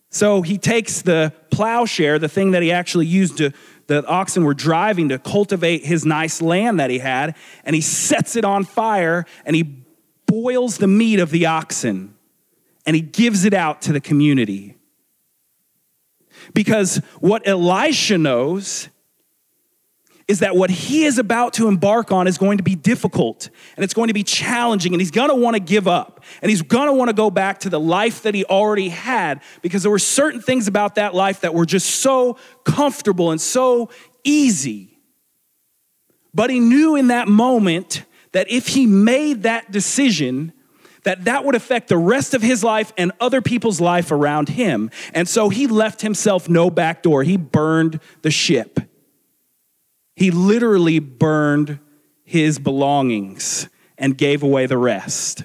So 0.10 0.42
he 0.42 0.58
takes 0.58 1.02
the 1.02 1.34
plowshare, 1.52 2.20
the 2.20 2.30
thing 2.30 2.52
that 2.52 2.64
he 2.64 2.72
actually 2.72 3.06
used 3.06 3.38
to, 3.38 3.52
the 3.88 4.06
oxen 4.06 4.46
were 4.46 4.54
driving 4.54 5.10
to 5.10 5.20
cultivate 5.20 5.86
his 5.86 6.06
nice 6.06 6.42
land 6.42 6.80
that 6.80 6.90
he 6.90 7.00
had, 7.00 7.36
and 7.64 7.76
he 7.76 7.82
sets 7.82 8.36
it 8.36 8.46
on 8.46 8.64
fire 8.64 9.26
and 9.46 9.56
he 9.56 9.84
boils 10.26 10.78
the 10.78 10.88
meat 10.88 11.20
of 11.20 11.30
the 11.30 11.46
oxen 11.46 12.16
and 12.86 12.96
he 12.96 13.02
gives 13.02 13.44
it 13.44 13.54
out 13.54 13.82
to 13.84 13.94
the 13.94 14.02
community. 14.02 14.78
Because 16.54 16.98
what 17.20 17.46
Elisha 17.48 18.18
knows 18.18 18.88
is 20.28 20.40
that 20.40 20.56
what 20.56 20.70
he 20.70 21.06
is 21.06 21.18
about 21.18 21.54
to 21.54 21.68
embark 21.68 22.12
on 22.12 22.28
is 22.28 22.38
going 22.38 22.58
to 22.58 22.64
be 22.64 22.76
difficult 22.76 23.50
and 23.76 23.84
it's 23.84 23.94
going 23.94 24.10
to 24.10 24.14
be 24.14 24.24
challenging 24.24 24.94
and 24.94 25.00
he's 25.00 25.12
going 25.12 25.30
to 25.30 25.36
want 25.36 25.56
to 25.56 25.60
give 25.60 25.88
up 25.88 26.24
and 26.42 26.50
he's 26.50 26.62
going 26.62 26.88
to 26.88 26.94
want 26.94 27.10
to 27.10 27.14
go 27.14 27.32
back 27.32 27.60
to 27.60 27.70
the 27.70 27.80
life 27.80 28.24
that 28.24 28.36
he 28.36 28.44
already 28.46 28.90
had 28.90 29.42
because 29.62 29.84
there 29.84 29.92
were 29.92 30.00
certain 30.00 30.42
things 30.42 30.68
about 30.68 30.96
that 30.96 31.16
life 31.16 31.42
that 31.42 31.54
were 31.54 31.66
just 31.66 31.88
so 32.02 32.38
comfortable 32.66 33.32
and 33.32 33.40
so 33.40 33.90
easy. 34.26 35.00
But 36.34 36.50
he 36.50 36.60
knew 36.60 36.96
in 36.96 37.08
that 37.08 37.30
moment 37.30 38.04
that 38.34 38.52
if 38.52 38.68
he 38.68 38.86
made 38.86 39.44
that 39.44 39.72
decision, 39.72 40.52
that 41.04 41.24
that 41.24 41.46
would 41.46 41.56
affect 41.56 41.88
the 41.88 41.98
rest 41.98 42.34
of 42.34 42.42
his 42.42 42.66
life 42.66 42.92
and 42.98 43.14
other 43.22 43.42
people's 43.42 43.80
life 43.80 44.12
around 44.12 44.50
him. 44.50 44.92
And 45.14 45.28
so 45.28 45.48
he 45.48 45.68
left 45.68 46.02
himself 46.02 46.50
no 46.50 46.70
back 46.70 47.02
door. 47.02 47.24
He 47.24 47.38
burned 47.38 48.02
the 48.24 48.30
ship. 48.30 48.82
He 50.18 50.32
literally 50.32 50.98
burned 50.98 51.78
his 52.24 52.58
belongings 52.58 53.70
and 54.00 54.18
gave 54.18 54.42
away 54.42 54.66
the 54.66 54.76
rest. 54.76 55.44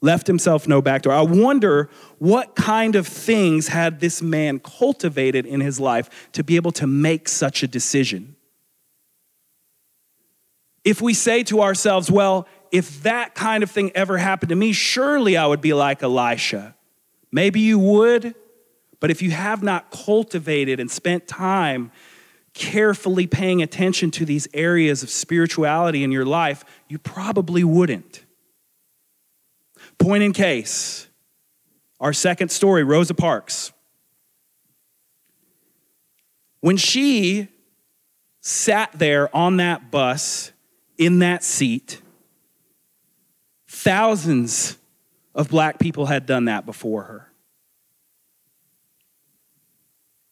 Left 0.00 0.28
himself 0.28 0.68
no 0.68 0.80
back 0.80 1.02
door. 1.02 1.12
I 1.12 1.22
wonder 1.22 1.90
what 2.18 2.54
kind 2.54 2.94
of 2.94 3.08
things 3.08 3.66
had 3.66 3.98
this 3.98 4.22
man 4.22 4.60
cultivated 4.60 5.44
in 5.44 5.60
his 5.60 5.80
life 5.80 6.30
to 6.30 6.44
be 6.44 6.54
able 6.54 6.70
to 6.70 6.86
make 6.86 7.28
such 7.28 7.64
a 7.64 7.66
decision. 7.66 8.36
If 10.84 11.02
we 11.02 11.14
say 11.14 11.42
to 11.42 11.62
ourselves, 11.62 12.12
well, 12.12 12.46
if 12.70 13.02
that 13.02 13.34
kind 13.34 13.64
of 13.64 13.72
thing 13.72 13.90
ever 13.96 14.18
happened 14.18 14.50
to 14.50 14.54
me, 14.54 14.70
surely 14.70 15.36
I 15.36 15.46
would 15.46 15.60
be 15.60 15.72
like 15.72 16.00
Elisha. 16.04 16.76
Maybe 17.32 17.58
you 17.58 17.80
would, 17.80 18.36
but 19.00 19.10
if 19.10 19.20
you 19.20 19.32
have 19.32 19.64
not 19.64 19.90
cultivated 19.90 20.78
and 20.78 20.88
spent 20.88 21.26
time 21.26 21.90
carefully 22.54 23.26
paying 23.26 23.62
attention 23.62 24.10
to 24.12 24.24
these 24.24 24.48
areas 24.52 25.02
of 25.02 25.10
spirituality 25.10 26.02
in 26.04 26.12
your 26.12 26.24
life, 26.24 26.64
you 26.88 26.98
probably 26.98 27.64
wouldn't. 27.64 28.24
Point 29.98 30.22
in 30.22 30.32
case, 30.32 31.08
our 32.00 32.12
second 32.12 32.50
story, 32.50 32.82
Rosa 32.82 33.14
Parks. 33.14 33.72
When 36.60 36.76
she 36.76 37.48
sat 38.40 38.90
there 38.94 39.34
on 39.34 39.58
that 39.58 39.90
bus 39.90 40.52
in 40.98 41.20
that 41.20 41.44
seat, 41.44 42.00
thousands 43.68 44.76
of 45.34 45.48
black 45.48 45.78
people 45.78 46.06
had 46.06 46.26
done 46.26 46.46
that 46.46 46.66
before 46.66 47.04
her 47.04 47.30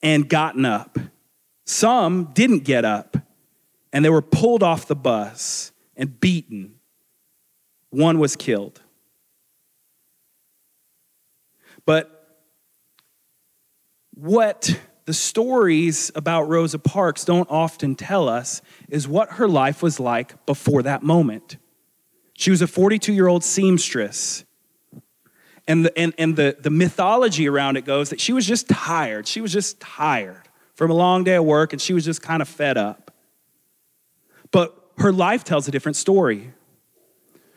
and 0.02 0.28
gotten 0.28 0.64
up. 0.64 0.98
Some 1.68 2.30
didn't 2.32 2.60
get 2.60 2.86
up 2.86 3.18
and 3.92 4.02
they 4.02 4.08
were 4.08 4.22
pulled 4.22 4.62
off 4.62 4.86
the 4.88 4.96
bus 4.96 5.70
and 5.96 6.18
beaten. 6.18 6.76
One 7.90 8.18
was 8.18 8.36
killed. 8.36 8.80
But 11.84 12.38
what 14.14 14.80
the 15.04 15.12
stories 15.12 16.10
about 16.14 16.48
Rosa 16.48 16.78
Parks 16.78 17.26
don't 17.26 17.48
often 17.50 17.94
tell 17.94 18.30
us 18.30 18.62
is 18.88 19.06
what 19.06 19.32
her 19.32 19.46
life 19.46 19.82
was 19.82 20.00
like 20.00 20.46
before 20.46 20.82
that 20.84 21.02
moment. 21.02 21.58
She 22.32 22.50
was 22.50 22.62
a 22.62 22.66
42 22.66 23.12
year 23.12 23.28
old 23.28 23.44
seamstress. 23.44 24.42
And, 25.66 25.84
the, 25.84 25.98
and, 25.98 26.14
and 26.16 26.34
the, 26.34 26.56
the 26.58 26.70
mythology 26.70 27.46
around 27.46 27.76
it 27.76 27.84
goes 27.84 28.08
that 28.08 28.22
she 28.22 28.32
was 28.32 28.46
just 28.46 28.70
tired. 28.70 29.28
She 29.28 29.42
was 29.42 29.52
just 29.52 29.78
tired 29.80 30.47
from 30.78 30.92
a 30.92 30.94
long 30.94 31.24
day 31.24 31.34
of 31.34 31.44
work 31.44 31.72
and 31.72 31.82
she 31.82 31.92
was 31.92 32.04
just 32.04 32.22
kind 32.22 32.40
of 32.40 32.46
fed 32.46 32.78
up. 32.78 33.10
But 34.52 34.80
her 34.98 35.12
life 35.12 35.42
tells 35.42 35.66
a 35.66 35.72
different 35.72 35.96
story. 35.96 36.52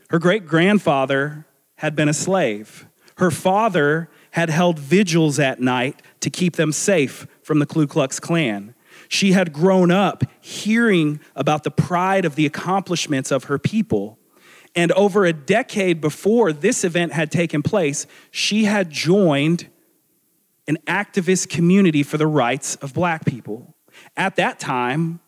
Her 0.10 0.18
great 0.18 0.48
grandfather 0.48 1.46
had 1.76 1.96
been 1.96 2.10
a 2.10 2.16
slave. 2.16 2.88
Her 3.18 3.30
father 3.30 4.10
had 4.32 4.50
held 4.50 4.80
vigils 4.80 5.38
at 5.38 5.62
night 5.62 6.02
to 6.22 6.32
keep 6.32 6.56
them 6.56 6.72
safe 6.72 7.28
from 7.44 7.60
the 7.60 7.68
Ku 7.68 7.86
Klux 7.86 8.20
Klan. 8.20 8.74
She 9.08 9.34
had 9.34 9.54
grown 9.54 9.92
up 9.92 10.24
hearing 10.40 11.20
about 11.36 11.64
the 11.64 11.70
pride 11.70 12.26
of 12.26 12.34
the 12.34 12.48
accomplishments 12.48 13.30
of 13.30 13.44
her 13.44 13.60
people. 13.60 14.18
And 14.76 14.92
over 14.94 15.26
a 15.26 15.34
decade 15.34 16.02
before 16.02 16.52
this 16.52 16.84
event 16.84 17.14
had 17.14 17.30
taken 17.30 17.62
place, 17.62 18.08
she 18.32 18.64
had 18.64 18.90
joined 18.90 19.70
an 20.72 20.78
activist 20.88 21.50
community 21.50 22.02
for 22.02 22.18
the 22.18 22.26
rights 22.26 22.78
of 22.78 22.94
black 22.94 23.26
people. 23.26 23.76
At 24.16 24.38
that 24.38 24.58
time, 24.58 25.20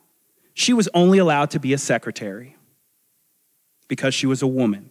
she 0.54 0.72
was 0.72 0.88
only 0.94 1.18
allowed 1.18 1.52
to 1.52 1.60
be 1.60 1.74
a 1.74 1.78
secretary 1.78 2.56
because 3.90 4.14
she 4.14 4.26
was 4.26 4.42
a 4.42 4.48
woman. 4.48 4.90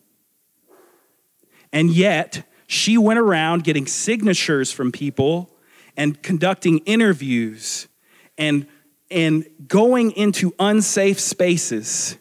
And 1.73 1.89
yet, 1.91 2.47
she 2.67 2.99
went 2.99 3.19
around 3.19 3.65
getting 3.65 3.87
signatures 3.87 4.71
from 4.71 4.93
people 4.93 5.57
and 5.97 6.23
conducting 6.23 6.81
interviews 6.81 7.89
and, 8.37 8.67
and 9.11 9.47
going 9.67 10.11
into 10.11 10.55
unsafe 10.59 11.19
spaces. 11.19 12.19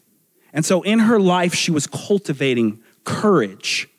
And 0.53 0.65
so 0.65 0.83
in 0.83 0.99
her 0.99 1.19
life, 1.19 1.53
she 1.53 1.71
was 1.71 1.85
cultivating 1.85 2.81
courage. 3.03 3.89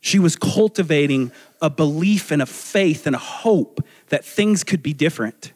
She 0.00 0.18
was 0.18 0.36
cultivating 0.36 1.32
a 1.60 1.70
belief 1.70 2.30
and 2.30 2.42
a 2.42 2.46
faith 2.46 3.06
and 3.06 3.16
a 3.16 3.20
hope 3.20 3.84
that 4.08 4.24
things 4.24 4.64
could 4.64 4.82
be 4.82 4.92
different. 4.92 5.52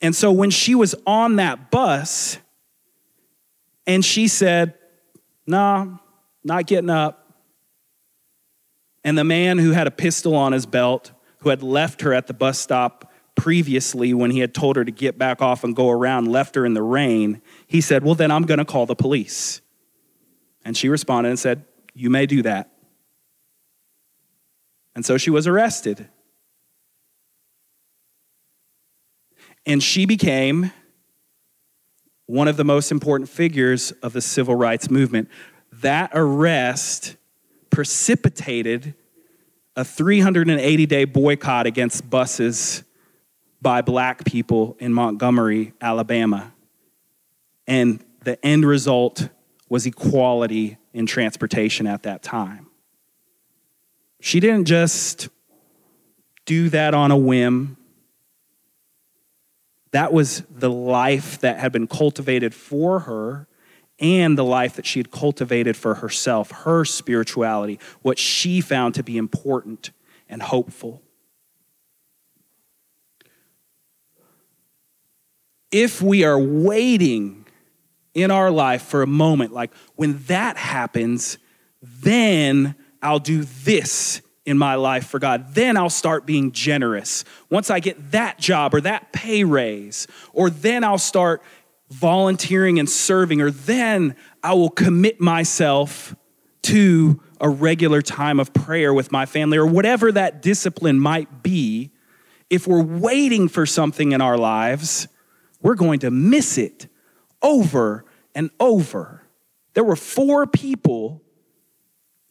And 0.00 0.14
so 0.14 0.30
when 0.30 0.50
she 0.50 0.74
was 0.74 0.94
on 1.06 1.36
that 1.36 1.70
bus 1.70 2.38
and 3.86 4.04
she 4.04 4.28
said, 4.28 4.74
Nah, 5.46 5.98
not 6.42 6.66
getting 6.66 6.90
up. 6.90 7.32
And 9.04 9.16
the 9.16 9.24
man 9.24 9.58
who 9.58 9.70
had 9.70 9.86
a 9.86 9.92
pistol 9.92 10.34
on 10.34 10.52
his 10.52 10.66
belt 10.66 11.12
who 11.38 11.50
had 11.50 11.62
left 11.62 12.02
her 12.02 12.12
at 12.12 12.26
the 12.26 12.34
bus 12.34 12.58
stop 12.58 13.12
previously 13.36 14.12
when 14.12 14.32
he 14.32 14.40
had 14.40 14.52
told 14.52 14.74
her 14.74 14.84
to 14.84 14.90
get 14.90 15.16
back 15.16 15.40
off 15.40 15.62
and 15.62 15.76
go 15.76 15.90
around, 15.90 16.26
left 16.26 16.56
her 16.56 16.66
in 16.66 16.74
the 16.74 16.82
rain, 16.82 17.40
he 17.68 17.80
said, 17.80 18.02
Well, 18.02 18.16
then 18.16 18.32
I'm 18.32 18.42
going 18.42 18.58
to 18.58 18.64
call 18.64 18.86
the 18.86 18.96
police. 18.96 19.60
And 20.64 20.76
she 20.76 20.88
responded 20.88 21.28
and 21.28 21.38
said, 21.38 21.64
You 21.94 22.10
may 22.10 22.26
do 22.26 22.42
that. 22.42 22.70
And 24.96 25.04
so 25.04 25.18
she 25.18 25.30
was 25.30 25.46
arrested. 25.46 26.08
And 29.66 29.82
she 29.82 30.06
became 30.06 30.72
one 32.24 32.48
of 32.48 32.56
the 32.56 32.64
most 32.64 32.90
important 32.90 33.28
figures 33.28 33.92
of 34.02 34.14
the 34.14 34.22
civil 34.22 34.54
rights 34.54 34.90
movement. 34.90 35.28
That 35.70 36.10
arrest 36.14 37.16
precipitated 37.68 38.94
a 39.76 39.84
380 39.84 40.86
day 40.86 41.04
boycott 41.04 41.66
against 41.66 42.08
buses 42.08 42.82
by 43.60 43.82
black 43.82 44.24
people 44.24 44.76
in 44.80 44.94
Montgomery, 44.94 45.74
Alabama. 45.78 46.54
And 47.66 48.02
the 48.24 48.42
end 48.44 48.64
result 48.64 49.28
was 49.68 49.84
equality 49.84 50.78
in 50.94 51.04
transportation 51.04 51.86
at 51.86 52.04
that 52.04 52.22
time. 52.22 52.65
She 54.20 54.40
didn't 54.40 54.66
just 54.66 55.28
do 56.44 56.68
that 56.70 56.94
on 56.94 57.10
a 57.10 57.16
whim. 57.16 57.76
That 59.90 60.12
was 60.12 60.42
the 60.50 60.70
life 60.70 61.40
that 61.40 61.58
had 61.58 61.72
been 61.72 61.86
cultivated 61.86 62.54
for 62.54 63.00
her 63.00 63.46
and 63.98 64.36
the 64.36 64.44
life 64.44 64.74
that 64.76 64.86
she 64.86 64.98
had 64.98 65.10
cultivated 65.10 65.76
for 65.76 65.94
herself, 65.94 66.50
her 66.50 66.84
spirituality, 66.84 67.78
what 68.02 68.18
she 68.18 68.60
found 68.60 68.94
to 68.94 69.02
be 69.02 69.16
important 69.16 69.90
and 70.28 70.42
hopeful. 70.42 71.02
If 75.72 76.02
we 76.02 76.24
are 76.24 76.38
waiting 76.38 77.46
in 78.14 78.30
our 78.30 78.50
life 78.50 78.82
for 78.82 79.02
a 79.02 79.06
moment, 79.06 79.52
like 79.52 79.72
when 79.94 80.22
that 80.24 80.56
happens, 80.56 81.38
then 81.82 82.74
I'll 83.02 83.18
do 83.18 83.44
this 83.44 84.22
in 84.44 84.58
my 84.58 84.76
life 84.76 85.06
for 85.08 85.18
God. 85.18 85.54
Then 85.54 85.76
I'll 85.76 85.90
start 85.90 86.24
being 86.24 86.52
generous. 86.52 87.24
Once 87.50 87.70
I 87.70 87.80
get 87.80 88.12
that 88.12 88.38
job 88.38 88.74
or 88.74 88.80
that 88.82 89.12
pay 89.12 89.44
raise, 89.44 90.06
or 90.32 90.50
then 90.50 90.84
I'll 90.84 90.98
start 90.98 91.42
volunteering 91.90 92.78
and 92.78 92.88
serving, 92.88 93.40
or 93.40 93.50
then 93.50 94.16
I 94.42 94.54
will 94.54 94.70
commit 94.70 95.20
myself 95.20 96.14
to 96.62 97.20
a 97.40 97.48
regular 97.48 98.02
time 98.02 98.40
of 98.40 98.52
prayer 98.52 98.94
with 98.94 99.12
my 99.12 99.26
family, 99.26 99.58
or 99.58 99.66
whatever 99.66 100.10
that 100.12 100.42
discipline 100.42 100.98
might 100.98 101.42
be. 101.42 101.92
If 102.48 102.66
we're 102.66 102.82
waiting 102.82 103.48
for 103.48 103.66
something 103.66 104.12
in 104.12 104.20
our 104.20 104.38
lives, 104.38 105.08
we're 105.60 105.74
going 105.74 105.98
to 106.00 106.10
miss 106.10 106.58
it 106.58 106.86
over 107.42 108.04
and 108.34 108.50
over. 108.60 109.22
There 109.74 109.84
were 109.84 109.96
four 109.96 110.46
people 110.46 111.22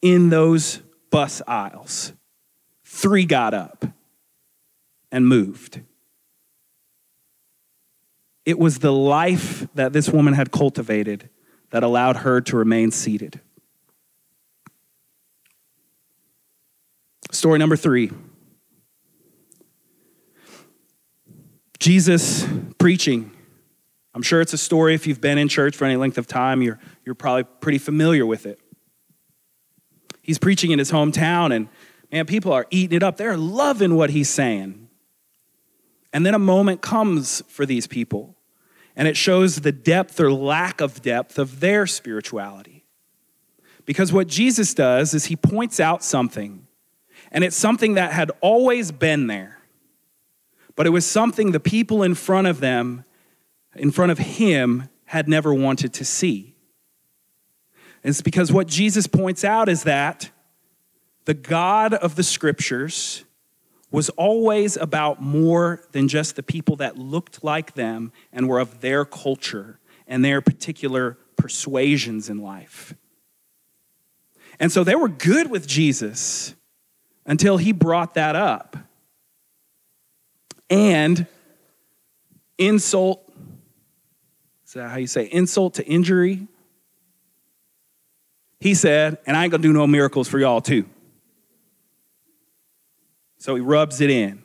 in 0.02 0.30
those 0.30 0.80
bus 1.10 1.42
aisles. 1.46 2.12
Three 2.84 3.24
got 3.24 3.54
up 3.54 3.84
and 5.10 5.26
moved. 5.26 5.80
It 8.44 8.58
was 8.58 8.78
the 8.78 8.92
life 8.92 9.66
that 9.74 9.92
this 9.92 10.08
woman 10.08 10.34
had 10.34 10.52
cultivated 10.52 11.28
that 11.70 11.82
allowed 11.82 12.18
her 12.18 12.40
to 12.42 12.56
remain 12.56 12.90
seated. 12.90 13.40
Story 17.32 17.58
number 17.58 17.76
three 17.76 18.12
Jesus 21.78 22.46
preaching. 22.78 23.30
I'm 24.14 24.22
sure 24.22 24.40
it's 24.40 24.54
a 24.54 24.58
story, 24.58 24.94
if 24.94 25.06
you've 25.06 25.20
been 25.20 25.36
in 25.36 25.46
church 25.46 25.76
for 25.76 25.84
any 25.84 25.96
length 25.96 26.16
of 26.16 26.26
time, 26.26 26.62
you're, 26.62 26.78
you're 27.04 27.14
probably 27.14 27.44
pretty 27.60 27.76
familiar 27.76 28.24
with 28.24 28.46
it. 28.46 28.58
He's 30.26 30.38
preaching 30.38 30.72
in 30.72 30.78
his 30.78 30.90
hometown, 30.90 31.54
and 31.54 31.68
man, 32.12 32.26
people 32.26 32.52
are 32.52 32.66
eating 32.70 32.96
it 32.96 33.02
up. 33.02 33.16
They're 33.16 33.38
loving 33.38 33.94
what 33.94 34.10
he's 34.10 34.28
saying. 34.28 34.88
And 36.12 36.26
then 36.26 36.34
a 36.34 36.38
moment 36.38 36.82
comes 36.82 37.42
for 37.48 37.64
these 37.64 37.86
people 37.86 38.36
and 38.96 39.06
it 39.06 39.16
shows 39.16 39.56
the 39.56 39.72
depth 39.72 40.18
or 40.18 40.32
lack 40.32 40.80
of 40.80 41.02
depth 41.02 41.38
of 41.38 41.60
their 41.60 41.86
spirituality. 41.86 42.84
Because 43.84 44.12
what 44.12 44.26
Jesus 44.26 44.74
does 44.74 45.14
is 45.14 45.26
he 45.26 45.36
points 45.36 45.78
out 45.78 46.02
something, 46.02 46.66
and 47.30 47.44
it's 47.44 47.54
something 47.54 47.94
that 47.94 48.12
had 48.12 48.32
always 48.40 48.90
been 48.90 49.26
there, 49.26 49.58
but 50.74 50.86
it 50.86 50.90
was 50.90 51.06
something 51.06 51.52
the 51.52 51.60
people 51.60 52.02
in 52.02 52.14
front 52.14 52.46
of 52.46 52.60
them, 52.60 53.04
in 53.76 53.92
front 53.92 54.10
of 54.10 54.18
him, 54.18 54.88
had 55.04 55.28
never 55.28 55.54
wanted 55.54 55.92
to 55.94 56.04
see. 56.04 56.55
It's 58.06 58.22
because 58.22 58.52
what 58.52 58.68
Jesus 58.68 59.08
points 59.08 59.42
out 59.42 59.68
is 59.68 59.82
that 59.82 60.30
the 61.24 61.34
God 61.34 61.92
of 61.92 62.14
the 62.14 62.22
scriptures 62.22 63.24
was 63.90 64.10
always 64.10 64.76
about 64.76 65.20
more 65.20 65.82
than 65.90 66.06
just 66.06 66.36
the 66.36 66.42
people 66.44 66.76
that 66.76 66.96
looked 66.96 67.42
like 67.42 67.74
them 67.74 68.12
and 68.32 68.48
were 68.48 68.60
of 68.60 68.80
their 68.80 69.04
culture 69.04 69.80
and 70.06 70.24
their 70.24 70.40
particular 70.40 71.18
persuasions 71.36 72.30
in 72.30 72.38
life. 72.38 72.94
And 74.60 74.70
so 74.70 74.84
they 74.84 74.94
were 74.94 75.08
good 75.08 75.50
with 75.50 75.66
Jesus 75.66 76.54
until 77.26 77.56
he 77.56 77.72
brought 77.72 78.14
that 78.14 78.36
up. 78.36 78.76
And 80.70 81.26
insult, 82.56 83.32
is 84.64 84.74
that 84.74 84.90
how 84.90 84.96
you 84.98 85.08
say 85.08 85.24
insult 85.24 85.74
to 85.74 85.84
injury? 85.84 86.46
He 88.60 88.74
said, 88.74 89.18
and 89.26 89.36
I 89.36 89.44
ain't 89.44 89.50
gonna 89.50 89.62
do 89.62 89.72
no 89.72 89.86
miracles 89.86 90.28
for 90.28 90.38
y'all 90.38 90.60
too. 90.60 90.84
So 93.38 93.54
he 93.54 93.60
rubs 93.60 94.00
it 94.00 94.10
in. 94.10 94.42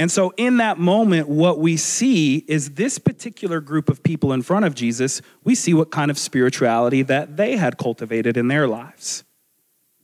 And 0.00 0.12
so, 0.12 0.32
in 0.36 0.58
that 0.58 0.78
moment, 0.78 1.28
what 1.28 1.58
we 1.58 1.76
see 1.76 2.44
is 2.46 2.70
this 2.70 3.00
particular 3.00 3.60
group 3.60 3.88
of 3.88 4.04
people 4.04 4.32
in 4.32 4.42
front 4.42 4.64
of 4.64 4.76
Jesus, 4.76 5.20
we 5.42 5.56
see 5.56 5.74
what 5.74 5.90
kind 5.90 6.08
of 6.08 6.16
spirituality 6.16 7.02
that 7.02 7.36
they 7.36 7.56
had 7.56 7.78
cultivated 7.78 8.36
in 8.36 8.46
their 8.46 8.68
lives. 8.68 9.24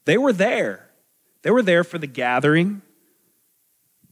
They 0.05 0.19
were 0.19 0.33
there. 0.33 0.91
They 1.43 1.53
were 1.53 1.63
there 1.63 1.85
for 1.85 1.99
the 1.99 2.09
gathering 2.09 2.83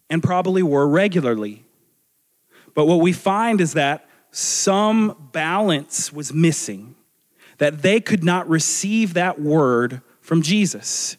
and 0.09 0.23
probably 0.23 0.63
were 0.63 0.87
regularly. 0.87 1.65
But 2.75 2.87
what 2.87 3.01
we 3.01 3.13
find 3.13 3.61
is 3.61 3.73
that 3.73 4.09
some 4.31 5.31
balance 5.33 6.13
was 6.13 6.33
missing, 6.33 6.95
that 7.63 7.81
they 7.81 8.01
could 8.01 8.25
not 8.25 8.49
receive 8.49 9.15
that 9.15 9.41
word 9.41 10.03
from 10.21 10.43
Jesus. 10.43 11.17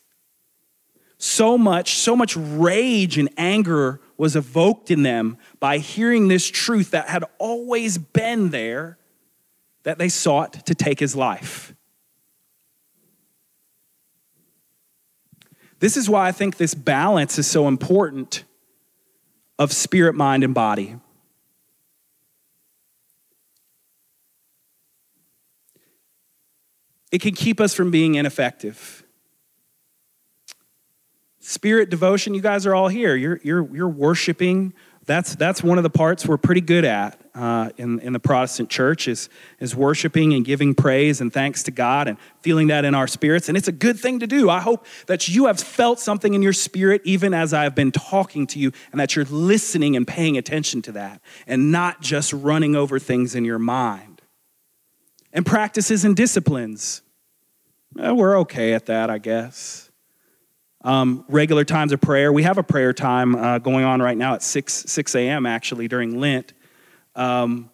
So 1.17 1.57
much, 1.57 1.93
so 1.93 2.17
much 2.17 2.35
rage 2.35 3.17
and 3.17 3.29
anger 3.37 4.01
was 4.17 4.35
evoked 4.35 4.91
in 4.91 5.03
them 5.03 5.37
by 5.61 5.77
hearing 5.77 6.27
this 6.27 6.45
truth 6.45 6.91
that 6.91 7.07
had 7.07 7.23
always 7.37 7.97
been 7.97 8.49
there 8.49 8.97
that 9.83 9.97
they 9.97 10.09
sought 10.09 10.65
to 10.65 10.75
take 10.75 10.99
his 10.99 11.15
life. 11.15 11.73
This 15.79 15.95
is 15.95 16.09
why 16.09 16.27
I 16.27 16.33
think 16.33 16.57
this 16.57 16.73
balance 16.73 17.39
is 17.39 17.47
so 17.47 17.69
important 17.69 18.43
of 19.57 19.71
spirit, 19.71 20.13
mind, 20.13 20.43
and 20.43 20.53
body. 20.53 20.97
It 27.13 27.21
can 27.21 27.35
keep 27.35 27.61
us 27.61 27.75
from 27.75 27.91
being 27.91 28.15
ineffective. 28.15 29.03
Spirit 31.39 31.91
devotion, 31.91 32.33
you 32.33 32.41
guys 32.41 32.65
are 32.65 32.73
all 32.73 32.87
here. 32.87 33.15
You're, 33.15 33.39
you're, 33.43 33.75
you're 33.75 33.87
worshiping. 33.87 34.73
That's, 35.05 35.35
that's 35.35 35.61
one 35.61 35.77
of 35.77 35.83
the 35.83 35.91
parts 35.91 36.25
we're 36.25 36.37
pretty 36.37 36.61
good 36.61 36.85
at 36.85 37.21
uh, 37.35 37.69
in, 37.77 37.99
in 37.99 38.13
the 38.13 38.19
Protestant 38.19 38.71
church 38.71 39.07
is, 39.07 39.29
is 39.59 39.75
worshiping 39.75 40.33
and 40.33 40.43
giving 40.43 40.73
praise 40.73 41.21
and 41.21 41.31
thanks 41.31 41.61
to 41.63 41.71
God 41.71 42.07
and 42.07 42.17
feeling 42.41 42.67
that 42.69 42.83
in 42.83 42.95
our 42.95 43.05
spirits. 43.05 43.47
And 43.47 43.55
it's 43.55 43.67
a 43.67 43.73
good 43.73 43.99
thing 43.99 44.19
to 44.21 44.25
do. 44.25 44.49
I 44.49 44.61
hope 44.61 44.83
that 45.05 45.27
you 45.27 45.45
have 45.45 45.59
felt 45.59 45.99
something 45.99 46.33
in 46.33 46.41
your 46.41 46.51
spirit 46.51 47.03
even 47.05 47.31
as 47.35 47.53
I've 47.53 47.75
been 47.75 47.91
talking 47.91 48.47
to 48.47 48.59
you 48.59 48.71
and 48.91 48.99
that 48.99 49.15
you're 49.15 49.25
listening 49.25 49.95
and 49.95 50.07
paying 50.07 50.35
attention 50.35 50.81
to 50.83 50.93
that 50.93 51.21
and 51.45 51.71
not 51.71 52.01
just 52.01 52.33
running 52.33 52.75
over 52.75 52.97
things 52.97 53.35
in 53.35 53.45
your 53.45 53.59
mind. 53.59 54.12
And 55.33 55.45
practices 55.45 56.05
and 56.05 56.15
disciplines. 56.15 57.01
Eh, 57.99 58.11
we're 58.11 58.39
okay 58.39 58.73
at 58.73 58.85
that, 58.85 59.09
I 59.09 59.17
guess 59.17 59.91
um, 60.83 61.25
regular 61.27 61.63
times 61.63 61.91
of 61.91 62.01
prayer. 62.01 62.31
We 62.31 62.43
have 62.43 62.57
a 62.57 62.63
prayer 62.63 62.93
time 62.93 63.35
uh, 63.35 63.59
going 63.59 63.85
on 63.85 64.01
right 64.01 64.17
now 64.17 64.33
at 64.33 64.43
6, 64.43 64.73
6 64.73 65.15
a.m. 65.15 65.45
actually 65.45 65.87
during 65.87 66.19
Lent. 66.19 66.53
Um, 67.15 67.69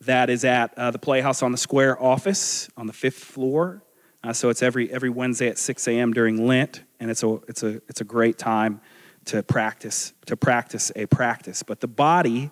that 0.00 0.30
is 0.30 0.44
at 0.44 0.76
uh, 0.76 0.90
the 0.90 0.98
Playhouse 0.98 1.42
on 1.42 1.52
the 1.52 1.58
Square 1.58 2.02
office 2.02 2.68
on 2.76 2.86
the 2.86 2.92
fifth 2.92 3.18
floor. 3.18 3.82
Uh, 4.22 4.32
so 4.32 4.48
it's 4.48 4.62
every, 4.62 4.90
every 4.90 5.10
Wednesday 5.10 5.48
at 5.48 5.58
6 5.58 5.86
a.m. 5.88 6.12
during 6.12 6.46
Lent, 6.46 6.82
and 7.00 7.10
it's 7.10 7.22
a, 7.22 7.34
it's, 7.48 7.62
a, 7.62 7.82
it's 7.88 8.00
a 8.00 8.04
great 8.04 8.38
time 8.38 8.80
to 9.26 9.42
practice, 9.42 10.12
to 10.26 10.36
practice 10.36 10.90
a 10.96 11.06
practice. 11.06 11.62
But 11.62 11.80
the 11.80 11.88
body 11.88 12.50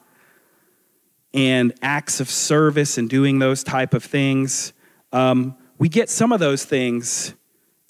and 1.34 1.72
acts 1.82 2.20
of 2.20 2.28
service 2.28 2.98
and 2.98 3.08
doing 3.08 3.38
those 3.38 3.64
type 3.64 3.94
of 3.94 4.04
things, 4.04 4.72
um, 5.12 5.56
we 5.78 5.88
get 5.88 6.08
some 6.10 6.32
of 6.32 6.40
those 6.40 6.64
things 6.64 7.34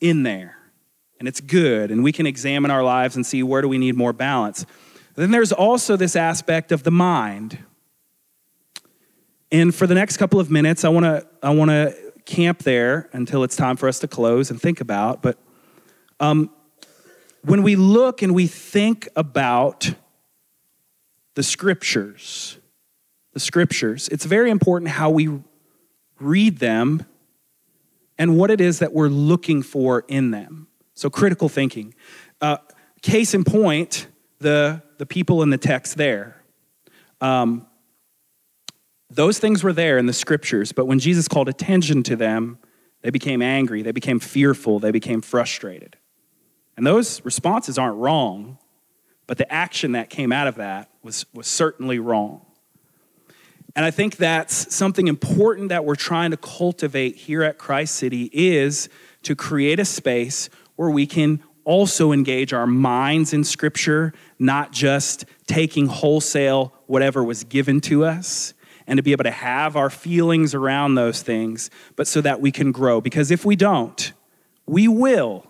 in 0.00 0.22
there 0.22 0.56
and 1.22 1.28
it's 1.28 1.40
good, 1.40 1.92
and 1.92 2.02
we 2.02 2.10
can 2.10 2.26
examine 2.26 2.72
our 2.72 2.82
lives 2.82 3.14
and 3.14 3.24
see 3.24 3.44
where 3.44 3.62
do 3.62 3.68
we 3.68 3.78
need 3.78 3.94
more 3.94 4.12
balance. 4.12 4.66
Then 5.14 5.30
there's 5.30 5.52
also 5.52 5.96
this 5.96 6.16
aspect 6.16 6.72
of 6.72 6.82
the 6.82 6.90
mind. 6.90 7.58
And 9.52 9.72
for 9.72 9.86
the 9.86 9.94
next 9.94 10.16
couple 10.16 10.40
of 10.40 10.50
minutes, 10.50 10.84
I 10.84 10.88
want 10.88 11.04
to 11.04 11.24
I 11.40 11.50
want 11.50 11.70
to 11.70 11.94
camp 12.24 12.64
there 12.64 13.08
until 13.12 13.44
it's 13.44 13.54
time 13.54 13.76
for 13.76 13.88
us 13.88 14.00
to 14.00 14.08
close 14.08 14.50
and 14.50 14.60
think 14.60 14.80
about. 14.80 15.22
But 15.22 15.38
um, 16.18 16.50
when 17.42 17.62
we 17.62 17.76
look 17.76 18.20
and 18.22 18.34
we 18.34 18.48
think 18.48 19.08
about 19.14 19.94
the 21.34 21.44
scriptures, 21.44 22.58
the 23.32 23.40
scriptures, 23.40 24.08
it's 24.08 24.24
very 24.24 24.50
important 24.50 24.90
how 24.90 25.10
we 25.10 25.40
read 26.20 26.58
them 26.58 27.04
and 28.18 28.36
what 28.36 28.50
it 28.50 28.60
is 28.60 28.78
that 28.80 28.92
we're 28.92 29.08
looking 29.08 29.62
for 29.62 30.04
in 30.08 30.30
them. 30.30 30.68
So, 30.94 31.10
critical 31.10 31.48
thinking. 31.48 31.94
Uh, 32.40 32.58
case 33.00 33.34
in 33.34 33.44
point, 33.44 34.06
the, 34.38 34.82
the 34.98 35.06
people 35.06 35.42
in 35.42 35.50
the 35.50 35.58
text 35.58 35.96
there. 35.96 36.42
Um, 37.20 37.66
those 39.10 39.38
things 39.38 39.62
were 39.62 39.72
there 39.72 39.98
in 39.98 40.06
the 40.06 40.12
scriptures, 40.12 40.72
but 40.72 40.86
when 40.86 40.98
Jesus 40.98 41.28
called 41.28 41.48
attention 41.48 42.02
to 42.04 42.16
them, 42.16 42.58
they 43.02 43.10
became 43.10 43.42
angry, 43.42 43.82
they 43.82 43.92
became 43.92 44.18
fearful, 44.18 44.78
they 44.78 44.90
became 44.90 45.20
frustrated. 45.20 45.96
And 46.76 46.86
those 46.86 47.24
responses 47.24 47.78
aren't 47.78 47.96
wrong, 47.96 48.58
but 49.26 49.38
the 49.38 49.52
action 49.52 49.92
that 49.92 50.08
came 50.08 50.32
out 50.32 50.46
of 50.46 50.56
that 50.56 50.90
was, 51.02 51.26
was 51.34 51.46
certainly 51.46 51.98
wrong. 51.98 52.46
And 53.74 53.84
I 53.84 53.90
think 53.90 54.16
that's 54.16 54.74
something 54.74 55.08
important 55.08 55.70
that 55.70 55.84
we're 55.84 55.94
trying 55.94 56.30
to 56.32 56.36
cultivate 56.36 57.16
here 57.16 57.42
at 57.42 57.58
Christ 57.58 57.94
City 57.96 58.28
is 58.32 58.88
to 59.22 59.34
create 59.34 59.80
a 59.80 59.84
space 59.84 60.50
where 60.76 60.90
we 60.90 61.06
can 61.06 61.42
also 61.64 62.12
engage 62.12 62.52
our 62.52 62.66
minds 62.66 63.32
in 63.32 63.44
Scripture, 63.44 64.12
not 64.38 64.72
just 64.72 65.24
taking 65.46 65.86
wholesale 65.86 66.72
whatever 66.86 67.22
was 67.22 67.44
given 67.44 67.80
to 67.80 68.04
us, 68.04 68.52
and 68.86 68.96
to 68.96 69.02
be 69.02 69.12
able 69.12 69.24
to 69.24 69.30
have 69.30 69.76
our 69.76 69.88
feelings 69.88 70.54
around 70.54 70.96
those 70.96 71.22
things, 71.22 71.70
but 71.96 72.06
so 72.06 72.20
that 72.20 72.40
we 72.40 72.50
can 72.50 72.72
grow. 72.72 73.00
Because 73.00 73.30
if 73.30 73.44
we 73.44 73.56
don't, 73.56 74.12
we 74.66 74.88
will 74.88 75.46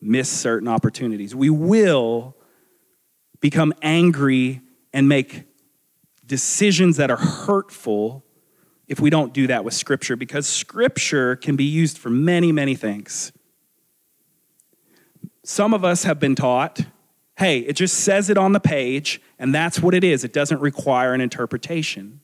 miss 0.00 0.28
certain 0.28 0.68
opportunities. 0.68 1.34
We 1.34 1.50
will 1.50 2.36
become 3.40 3.74
angry 3.82 4.62
and 4.92 5.08
make 5.08 5.44
decisions 6.28 6.96
that 6.98 7.10
are 7.10 7.16
hurtful 7.16 8.24
if 8.86 9.00
we 9.00 9.10
don't 9.10 9.34
do 9.34 9.48
that 9.48 9.64
with 9.64 9.74
Scripture, 9.74 10.16
because 10.16 10.46
Scripture 10.46 11.36
can 11.36 11.56
be 11.56 11.64
used 11.64 11.98
for 11.98 12.08
many, 12.08 12.52
many 12.52 12.74
things. 12.74 13.32
Some 15.42 15.74
of 15.74 15.84
us 15.84 16.04
have 16.04 16.20
been 16.20 16.34
taught 16.34 16.80
hey, 17.38 17.60
it 17.60 17.74
just 17.74 17.98
says 17.98 18.28
it 18.28 18.36
on 18.36 18.52
the 18.52 18.58
page, 18.58 19.22
and 19.38 19.54
that's 19.54 19.80
what 19.80 19.94
it 19.94 20.02
is. 20.02 20.24
It 20.24 20.32
doesn't 20.32 20.60
require 20.60 21.14
an 21.14 21.20
interpretation. 21.20 22.20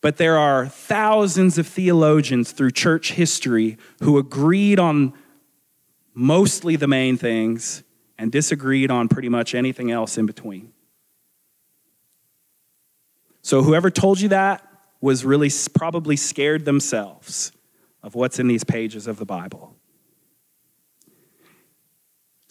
But 0.00 0.16
there 0.16 0.38
are 0.38 0.66
thousands 0.66 1.58
of 1.58 1.66
theologians 1.66 2.52
through 2.52 2.70
church 2.70 3.12
history 3.12 3.76
who 4.00 4.16
agreed 4.16 4.80
on 4.80 5.12
mostly 6.14 6.76
the 6.76 6.88
main 6.88 7.18
things 7.18 7.82
and 8.16 8.32
disagreed 8.32 8.90
on 8.90 9.08
pretty 9.08 9.28
much 9.28 9.54
anything 9.54 9.90
else 9.90 10.16
in 10.16 10.24
between. 10.24 10.72
So, 13.42 13.62
whoever 13.62 13.90
told 13.90 14.20
you 14.20 14.28
that 14.28 14.66
was 15.00 15.24
really 15.24 15.50
probably 15.74 16.16
scared 16.16 16.64
themselves 16.64 17.52
of 18.02 18.14
what's 18.14 18.38
in 18.38 18.48
these 18.48 18.64
pages 18.64 19.06
of 19.06 19.18
the 19.18 19.24
Bible. 19.24 19.76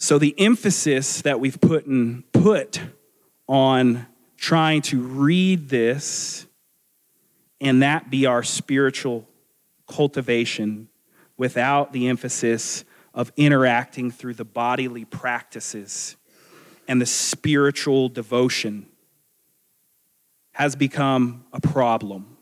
So 0.02 0.18
the 0.18 0.34
emphasis 0.38 1.22
that 1.22 1.38
we've 1.38 1.60
put, 1.60 1.86
in, 1.86 2.24
put 2.32 2.80
on 3.46 4.06
trying 4.36 4.82
to 4.82 5.00
read 5.00 5.68
this 5.68 6.46
and 7.60 7.82
that 7.82 8.10
be 8.10 8.26
our 8.26 8.42
spiritual 8.42 9.28
cultivation 9.86 10.88
without 11.36 11.92
the 11.92 12.08
emphasis 12.08 12.84
of 13.14 13.30
interacting 13.36 14.10
through 14.10 14.34
the 14.34 14.44
bodily 14.44 15.04
practices 15.04 16.16
and 16.88 17.00
the 17.00 17.06
spiritual 17.06 18.08
devotion 18.08 18.86
has 20.52 20.76
become 20.76 21.44
a 21.52 21.60
problem 21.60 22.36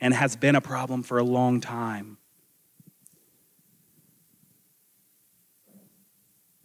and 0.00 0.14
has 0.14 0.36
been 0.36 0.54
a 0.54 0.60
problem 0.60 1.02
for 1.02 1.18
a 1.18 1.24
long 1.24 1.60
time. 1.60 2.18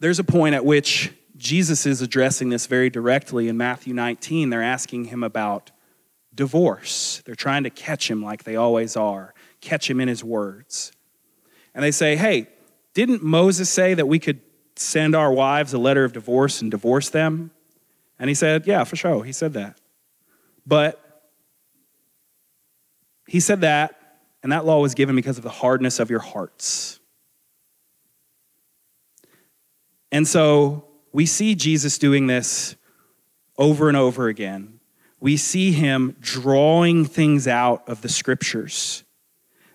there's 0.02 0.18
a 0.18 0.24
point 0.24 0.52
at 0.56 0.64
which 0.64 1.12
Jesus 1.36 1.86
is 1.86 2.02
addressing 2.02 2.48
this 2.48 2.66
very 2.66 2.90
directly 2.90 3.46
in 3.46 3.56
Matthew 3.56 3.94
19. 3.94 4.50
They're 4.50 4.60
asking 4.60 5.06
him 5.06 5.22
about 5.22 5.70
divorce. 6.34 7.22
They're 7.24 7.36
trying 7.36 7.62
to 7.62 7.70
catch 7.70 8.10
him 8.10 8.20
like 8.20 8.42
they 8.42 8.56
always 8.56 8.96
are. 8.96 9.32
catch 9.60 9.88
him 9.88 10.00
in 10.00 10.08
his 10.08 10.24
words. 10.24 10.90
And 11.72 11.84
they 11.84 11.92
say, 11.92 12.16
Hey, 12.16 12.48
didn't 12.94 13.22
Moses 13.22 13.70
say 13.70 13.94
that 13.94 14.06
we 14.06 14.18
could 14.18 14.40
send 14.74 15.14
our 15.14 15.32
wives 15.32 15.72
a 15.72 15.78
letter 15.78 16.02
of 16.02 16.12
divorce 16.12 16.60
and 16.60 16.68
divorce 16.68 17.08
them? 17.08 17.52
And 18.18 18.28
he 18.28 18.34
said, 18.34 18.66
Yeah, 18.66 18.82
for 18.82 18.96
sure. 18.96 19.22
He 19.22 19.32
said 19.32 19.52
that. 19.52 19.78
But 20.66 20.98
he 23.26 23.40
said 23.40 23.62
that, 23.62 24.18
and 24.42 24.52
that 24.52 24.64
law 24.64 24.80
was 24.80 24.94
given 24.94 25.16
because 25.16 25.38
of 25.38 25.44
the 25.44 25.50
hardness 25.50 25.98
of 25.98 26.10
your 26.10 26.20
hearts. 26.20 27.00
And 30.10 30.28
so 30.28 30.84
we 31.12 31.26
see 31.26 31.54
Jesus 31.54 31.98
doing 31.98 32.26
this 32.26 32.76
over 33.56 33.88
and 33.88 33.96
over 33.96 34.28
again. 34.28 34.80
We 35.20 35.36
see 35.36 35.72
him 35.72 36.16
drawing 36.20 37.04
things 37.04 37.46
out 37.46 37.88
of 37.88 38.02
the 38.02 38.08
scriptures 38.08 39.04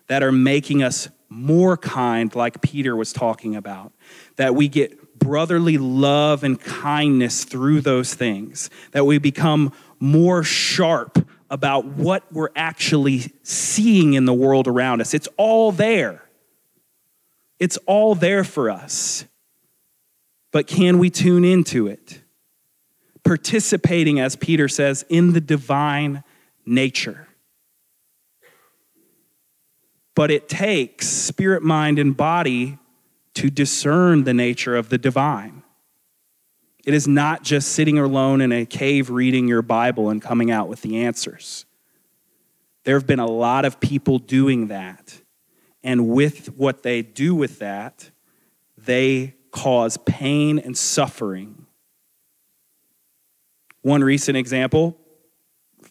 that 0.06 0.22
are 0.22 0.32
making 0.32 0.82
us 0.82 1.08
more 1.28 1.76
kind, 1.76 2.34
like 2.34 2.62
Peter 2.62 2.96
was 2.96 3.12
talking 3.12 3.56
about, 3.56 3.92
that 4.36 4.54
we 4.54 4.68
get 4.68 5.18
brotherly 5.18 5.76
love 5.78 6.44
and 6.44 6.60
kindness 6.60 7.44
through 7.44 7.80
those 7.80 8.14
things, 8.14 8.70
that 8.92 9.04
we 9.04 9.18
become 9.18 9.72
more 10.00 10.42
sharp 10.42 11.28
about 11.50 11.86
what 11.86 12.30
we're 12.32 12.50
actually 12.54 13.32
seeing 13.42 14.14
in 14.14 14.24
the 14.24 14.34
world 14.34 14.68
around 14.68 15.00
us. 15.00 15.14
It's 15.14 15.28
all 15.36 15.72
there. 15.72 16.22
It's 17.58 17.76
all 17.86 18.14
there 18.14 18.44
for 18.44 18.70
us. 18.70 19.24
But 20.52 20.66
can 20.66 20.98
we 20.98 21.10
tune 21.10 21.44
into 21.44 21.86
it? 21.86 22.22
Participating, 23.24 24.20
as 24.20 24.36
Peter 24.36 24.68
says, 24.68 25.04
in 25.08 25.32
the 25.32 25.40
divine 25.40 26.22
nature. 26.64 27.28
But 30.14 30.30
it 30.30 30.48
takes 30.48 31.06
spirit, 31.06 31.62
mind, 31.62 31.98
and 31.98 32.16
body 32.16 32.78
to 33.34 33.50
discern 33.50 34.24
the 34.24 34.34
nature 34.34 34.76
of 34.76 34.88
the 34.88 34.98
divine. 34.98 35.57
It 36.88 36.94
is 36.94 37.06
not 37.06 37.42
just 37.42 37.72
sitting 37.72 37.98
alone 37.98 38.40
in 38.40 38.50
a 38.50 38.64
cave 38.64 39.10
reading 39.10 39.46
your 39.46 39.60
Bible 39.60 40.08
and 40.08 40.22
coming 40.22 40.50
out 40.50 40.68
with 40.68 40.80
the 40.80 41.04
answers. 41.04 41.66
There 42.84 42.94
have 42.94 43.06
been 43.06 43.18
a 43.18 43.26
lot 43.26 43.66
of 43.66 43.78
people 43.78 44.18
doing 44.18 44.68
that. 44.68 45.20
And 45.82 46.08
with 46.08 46.56
what 46.56 46.82
they 46.82 47.02
do 47.02 47.34
with 47.34 47.58
that, 47.58 48.10
they 48.78 49.34
cause 49.50 49.98
pain 50.06 50.58
and 50.58 50.74
suffering. 50.74 51.66
One 53.82 54.02
recent 54.02 54.38
example 54.38 54.96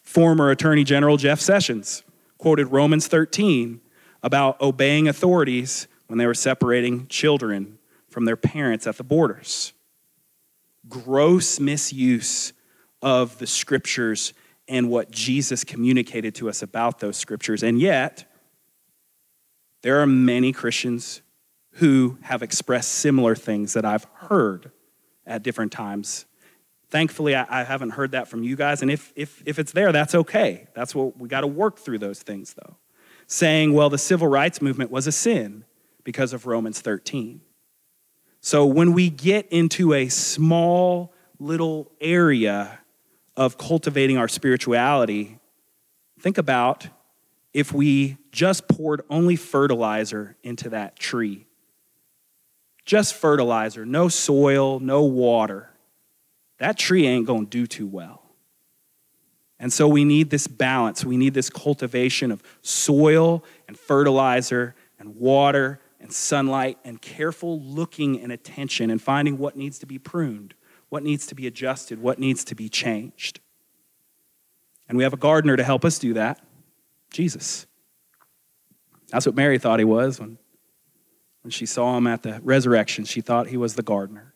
former 0.02 0.50
Attorney 0.50 0.82
General 0.82 1.16
Jeff 1.16 1.38
Sessions 1.38 2.02
quoted 2.38 2.72
Romans 2.72 3.06
13 3.06 3.80
about 4.24 4.60
obeying 4.60 5.06
authorities 5.06 5.86
when 6.08 6.18
they 6.18 6.26
were 6.26 6.34
separating 6.34 7.06
children 7.06 7.78
from 8.10 8.24
their 8.24 8.36
parents 8.36 8.84
at 8.88 8.96
the 8.96 9.04
borders 9.04 9.74
gross 10.88 11.60
misuse 11.60 12.52
of 13.02 13.38
the 13.38 13.46
scriptures 13.46 14.32
and 14.68 14.90
what 14.90 15.10
Jesus 15.10 15.64
communicated 15.64 16.34
to 16.36 16.48
us 16.48 16.62
about 16.62 17.00
those 17.00 17.16
scriptures. 17.16 17.62
And 17.62 17.80
yet, 17.80 18.30
there 19.82 20.00
are 20.00 20.06
many 20.06 20.52
Christians 20.52 21.22
who 21.72 22.18
have 22.22 22.42
expressed 22.42 22.90
similar 22.90 23.34
things 23.34 23.72
that 23.74 23.84
I've 23.84 24.04
heard 24.14 24.72
at 25.26 25.42
different 25.42 25.72
times. 25.72 26.26
Thankfully, 26.90 27.34
I, 27.34 27.60
I 27.60 27.64
haven't 27.64 27.90
heard 27.90 28.12
that 28.12 28.28
from 28.28 28.42
you 28.42 28.56
guys. 28.56 28.82
And 28.82 28.90
if, 28.90 29.12
if, 29.14 29.42
if 29.46 29.58
it's 29.58 29.72
there, 29.72 29.92
that's 29.92 30.14
okay. 30.14 30.66
That's 30.74 30.94
what 30.94 31.18
we 31.18 31.28
got 31.28 31.42
to 31.42 31.46
work 31.46 31.78
through 31.78 31.98
those 31.98 32.22
things, 32.22 32.54
though. 32.54 32.76
Saying, 33.26 33.74
well, 33.74 33.90
the 33.90 33.98
civil 33.98 34.26
rights 34.26 34.60
movement 34.60 34.90
was 34.90 35.06
a 35.06 35.12
sin 35.12 35.64
because 36.02 36.32
of 36.32 36.46
Romans 36.46 36.80
13. 36.80 37.42
So 38.40 38.66
when 38.66 38.92
we 38.92 39.10
get 39.10 39.48
into 39.50 39.92
a 39.92 40.08
small 40.08 41.12
little 41.38 41.90
area 42.00 42.78
of 43.36 43.58
cultivating 43.58 44.16
our 44.16 44.28
spirituality, 44.28 45.38
think 46.20 46.38
about 46.38 46.88
if 47.52 47.72
we 47.72 48.16
just 48.32 48.68
poured 48.68 49.02
only 49.10 49.36
fertilizer 49.36 50.36
into 50.42 50.70
that 50.70 50.96
tree. 50.96 51.46
Just 52.84 53.14
fertilizer, 53.14 53.84
no 53.84 54.08
soil, 54.08 54.80
no 54.80 55.02
water. 55.02 55.70
That 56.58 56.78
tree 56.78 57.06
ain't 57.06 57.26
going 57.26 57.46
to 57.46 57.50
do 57.50 57.66
too 57.66 57.86
well. 57.86 58.22
And 59.60 59.72
so 59.72 59.88
we 59.88 60.04
need 60.04 60.30
this 60.30 60.46
balance. 60.46 61.04
We 61.04 61.16
need 61.16 61.34
this 61.34 61.50
cultivation 61.50 62.30
of 62.30 62.42
soil 62.62 63.44
and 63.66 63.76
fertilizer 63.76 64.74
and 64.98 65.16
water 65.16 65.80
and 66.00 66.12
sunlight 66.12 66.78
and 66.84 67.02
careful 67.02 67.60
looking 67.60 68.20
and 68.20 68.32
attention 68.32 68.90
and 68.90 69.02
finding 69.02 69.38
what 69.38 69.56
needs 69.56 69.78
to 69.80 69.86
be 69.86 69.98
pruned, 69.98 70.54
what 70.88 71.02
needs 71.02 71.26
to 71.26 71.34
be 71.34 71.46
adjusted, 71.46 72.00
what 72.00 72.18
needs 72.18 72.44
to 72.44 72.54
be 72.54 72.68
changed. 72.68 73.40
And 74.88 74.96
we 74.96 75.04
have 75.04 75.12
a 75.12 75.18
gardener 75.18 75.56
to 75.56 75.64
help 75.64 75.84
us 75.84 75.98
do 75.98 76.14
that 76.14 76.40
Jesus. 77.10 77.66
That's 79.10 79.26
what 79.26 79.34
Mary 79.34 79.58
thought 79.58 79.78
he 79.78 79.84
was 79.84 80.20
when, 80.20 80.38
when 81.42 81.50
she 81.50 81.66
saw 81.66 81.96
him 81.96 82.06
at 82.06 82.22
the 82.22 82.40
resurrection. 82.42 83.04
She 83.04 83.20
thought 83.20 83.46
he 83.48 83.56
was 83.56 83.74
the 83.74 83.82
gardener. 83.82 84.34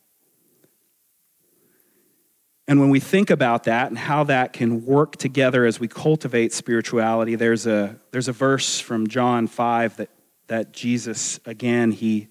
And 2.68 2.80
when 2.80 2.90
we 2.90 3.00
think 3.00 3.28
about 3.28 3.64
that 3.64 3.88
and 3.88 3.98
how 3.98 4.24
that 4.24 4.52
can 4.52 4.86
work 4.86 5.16
together 5.16 5.66
as 5.66 5.78
we 5.78 5.88
cultivate 5.88 6.52
spirituality, 6.52 7.34
there's 7.34 7.66
a, 7.66 7.98
there's 8.12 8.28
a 8.28 8.32
verse 8.32 8.78
from 8.80 9.08
John 9.08 9.46
5 9.46 9.96
that 9.96 10.08
that 10.52 10.70
Jesus, 10.70 11.40
again, 11.46 11.92
he, 11.92 12.28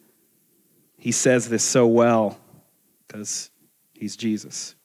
he 0.99 1.11
says 1.11 1.49
this 1.49 1.63
so 1.63 1.87
well 1.87 2.37
because 3.07 3.49
he's 3.95 4.15
Jesus. 4.15 4.75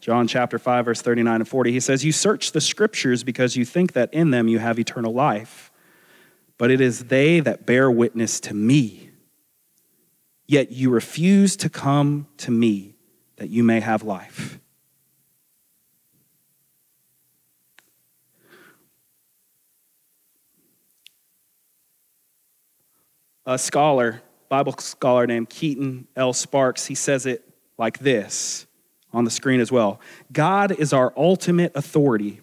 John 0.00 0.28
chapter 0.28 0.58
5, 0.58 0.84
verse 0.84 1.00
39 1.00 1.36
and 1.36 1.48
40, 1.48 1.72
he 1.72 1.80
says, 1.80 2.04
You 2.04 2.12
search 2.12 2.52
the 2.52 2.60
scriptures 2.60 3.24
because 3.24 3.56
you 3.56 3.64
think 3.64 3.94
that 3.94 4.12
in 4.12 4.32
them 4.32 4.48
you 4.48 4.58
have 4.58 4.78
eternal 4.78 5.14
life, 5.14 5.72
but 6.58 6.70
it 6.70 6.82
is 6.82 7.04
they 7.04 7.40
that 7.40 7.64
bear 7.64 7.90
witness 7.90 8.38
to 8.40 8.52
me. 8.52 9.08
Yet 10.46 10.70
you 10.72 10.90
refuse 10.90 11.56
to 11.56 11.70
come 11.70 12.26
to 12.36 12.50
me 12.50 12.96
that 13.36 13.48
you 13.48 13.64
may 13.64 13.80
have 13.80 14.02
life. 14.02 14.60
A 23.44 23.58
scholar, 23.58 24.22
Bible 24.48 24.74
scholar 24.78 25.26
named 25.26 25.50
Kenton 25.50 26.06
L. 26.14 26.32
Sparks, 26.32 26.86
he 26.86 26.94
says 26.94 27.26
it 27.26 27.48
like 27.78 27.98
this 27.98 28.66
on 29.12 29.24
the 29.24 29.30
screen 29.30 29.60
as 29.60 29.70
well 29.72 30.00
God 30.32 30.72
is 30.72 30.92
our 30.92 31.12
ultimate 31.16 31.72
authority, 31.74 32.40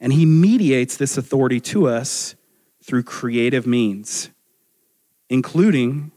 and 0.00 0.12
he 0.12 0.26
mediates 0.26 0.96
this 0.96 1.16
authority 1.16 1.60
to 1.60 1.88
us 1.88 2.34
through 2.82 3.02
creative 3.02 3.66
means, 3.66 4.30
including, 5.28 6.12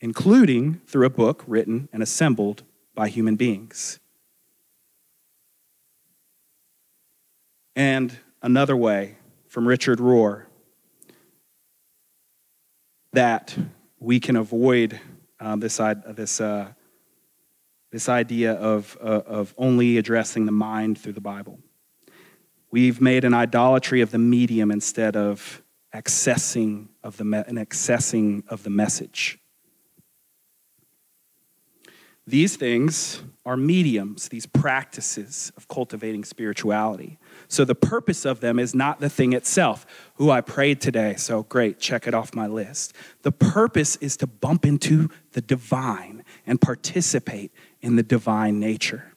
including 0.00 0.80
through 0.86 1.06
a 1.06 1.10
book 1.10 1.42
written 1.46 1.88
and 1.92 2.02
assembled 2.02 2.64
by 2.94 3.08
human 3.08 3.36
beings. 3.36 3.98
And 7.74 8.18
another 8.42 8.76
way 8.76 9.16
from 9.48 9.66
Richard 9.66 9.98
Rohr 9.98 10.44
that 13.12 13.56
we 13.98 14.18
can 14.20 14.36
avoid 14.36 14.98
um, 15.40 15.60
this, 15.60 15.80
this, 16.08 16.40
uh, 16.40 16.68
this 17.90 18.08
idea 18.08 18.52
of, 18.54 18.96
uh, 19.00 19.22
of 19.26 19.54
only 19.58 19.98
addressing 19.98 20.46
the 20.46 20.52
mind 20.52 20.98
through 20.98 21.12
the 21.12 21.20
Bible. 21.20 21.58
We've 22.70 23.00
made 23.00 23.24
an 23.24 23.34
idolatry 23.34 24.00
of 24.00 24.10
the 24.10 24.18
medium 24.18 24.70
instead 24.70 25.14
of 25.14 25.62
accessing 25.94 26.88
of 27.02 27.18
the 27.18 27.24
me- 27.24 27.44
an 27.46 27.56
accessing 27.56 28.48
of 28.48 28.62
the 28.62 28.70
message. 28.70 29.38
These 32.26 32.56
things 32.56 33.22
are 33.44 33.56
mediums, 33.56 34.28
these 34.28 34.46
practices 34.46 35.52
of 35.56 35.66
cultivating 35.66 36.22
spirituality. 36.22 37.18
So 37.48 37.64
the 37.64 37.74
purpose 37.74 38.24
of 38.24 38.38
them 38.38 38.60
is 38.60 38.74
not 38.74 39.00
the 39.00 39.10
thing 39.10 39.32
itself. 39.32 39.84
Who 40.14 40.30
I 40.30 40.40
prayed 40.40 40.80
today, 40.80 41.16
so 41.16 41.42
great, 41.42 41.80
check 41.80 42.06
it 42.06 42.14
off 42.14 42.34
my 42.34 42.46
list. 42.46 42.94
The 43.22 43.32
purpose 43.32 43.96
is 43.96 44.16
to 44.18 44.28
bump 44.28 44.64
into 44.64 45.10
the 45.32 45.40
divine 45.40 46.22
and 46.46 46.60
participate 46.60 47.52
in 47.80 47.96
the 47.96 48.04
divine 48.04 48.60
nature. 48.60 49.14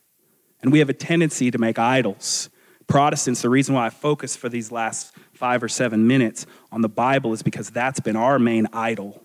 And 0.62 0.72
we 0.72 0.80
have 0.80 0.90
a 0.90 0.94
tendency 0.94 1.52
to 1.52 1.60
make 1.60 1.78
idols. 1.78 2.50
Protestants, 2.88 3.44
the 3.44 3.50
reason 3.50 3.76
why 3.76 3.86
I 3.86 3.90
focus 3.92 4.36
for 4.36 4.50
these 4.50 4.72
last 4.72 5.16
five 5.32 5.62
or 5.62 5.70
seven 5.70 6.08
minutes 6.08 6.48
on 6.72 6.82
the 6.82 6.90
Bible 6.90 7.34
is 7.34 7.44
because 7.44 7.70
that's 7.70 8.00
been 8.00 8.16
our 8.16 8.40
main 8.40 8.68
idol. 8.74 9.24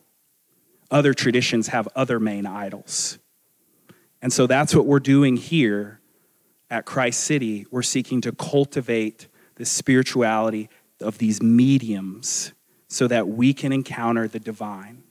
Other 0.91 1.15
traditions 1.15 1.69
have 1.69 1.89
other 1.97 2.21
main 2.21 2.45
idols. 2.45 3.19
And 4.23 4.33
so 4.33 4.47
that's 4.47 4.75
what 4.75 4.87
we're 4.87 5.01
doing 5.01 5.37
here 5.37 6.01
at 6.69 6.85
Christ 6.85 7.21
City. 7.21 7.67
We're 7.71 7.83
seeking 7.83 8.21
to 8.23 8.33
cultivate 8.33 9.29
the 9.57 9.65
spirituality 9.65 10.69
of 11.01 11.19
these 11.19 11.43
mediums 11.43 12.53
so 12.89 13.07
that 13.09 13.29
we 13.29 13.55
can 13.55 13.73
encounter 13.73 14.29
the 14.29 14.41
divine 14.41 15.03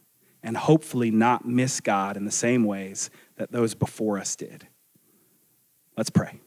and 0.44 0.56
hopefully 0.56 1.12
not 1.12 1.46
miss 1.46 1.80
God 1.80 2.18
in 2.18 2.26
the 2.26 2.32
same 2.32 2.64
ways 2.64 3.10
that 3.36 3.52
those 3.52 3.74
before 3.74 4.20
us 4.20 4.36
did. 4.36 4.68
Let's 5.98 6.10
pray. 6.10 6.40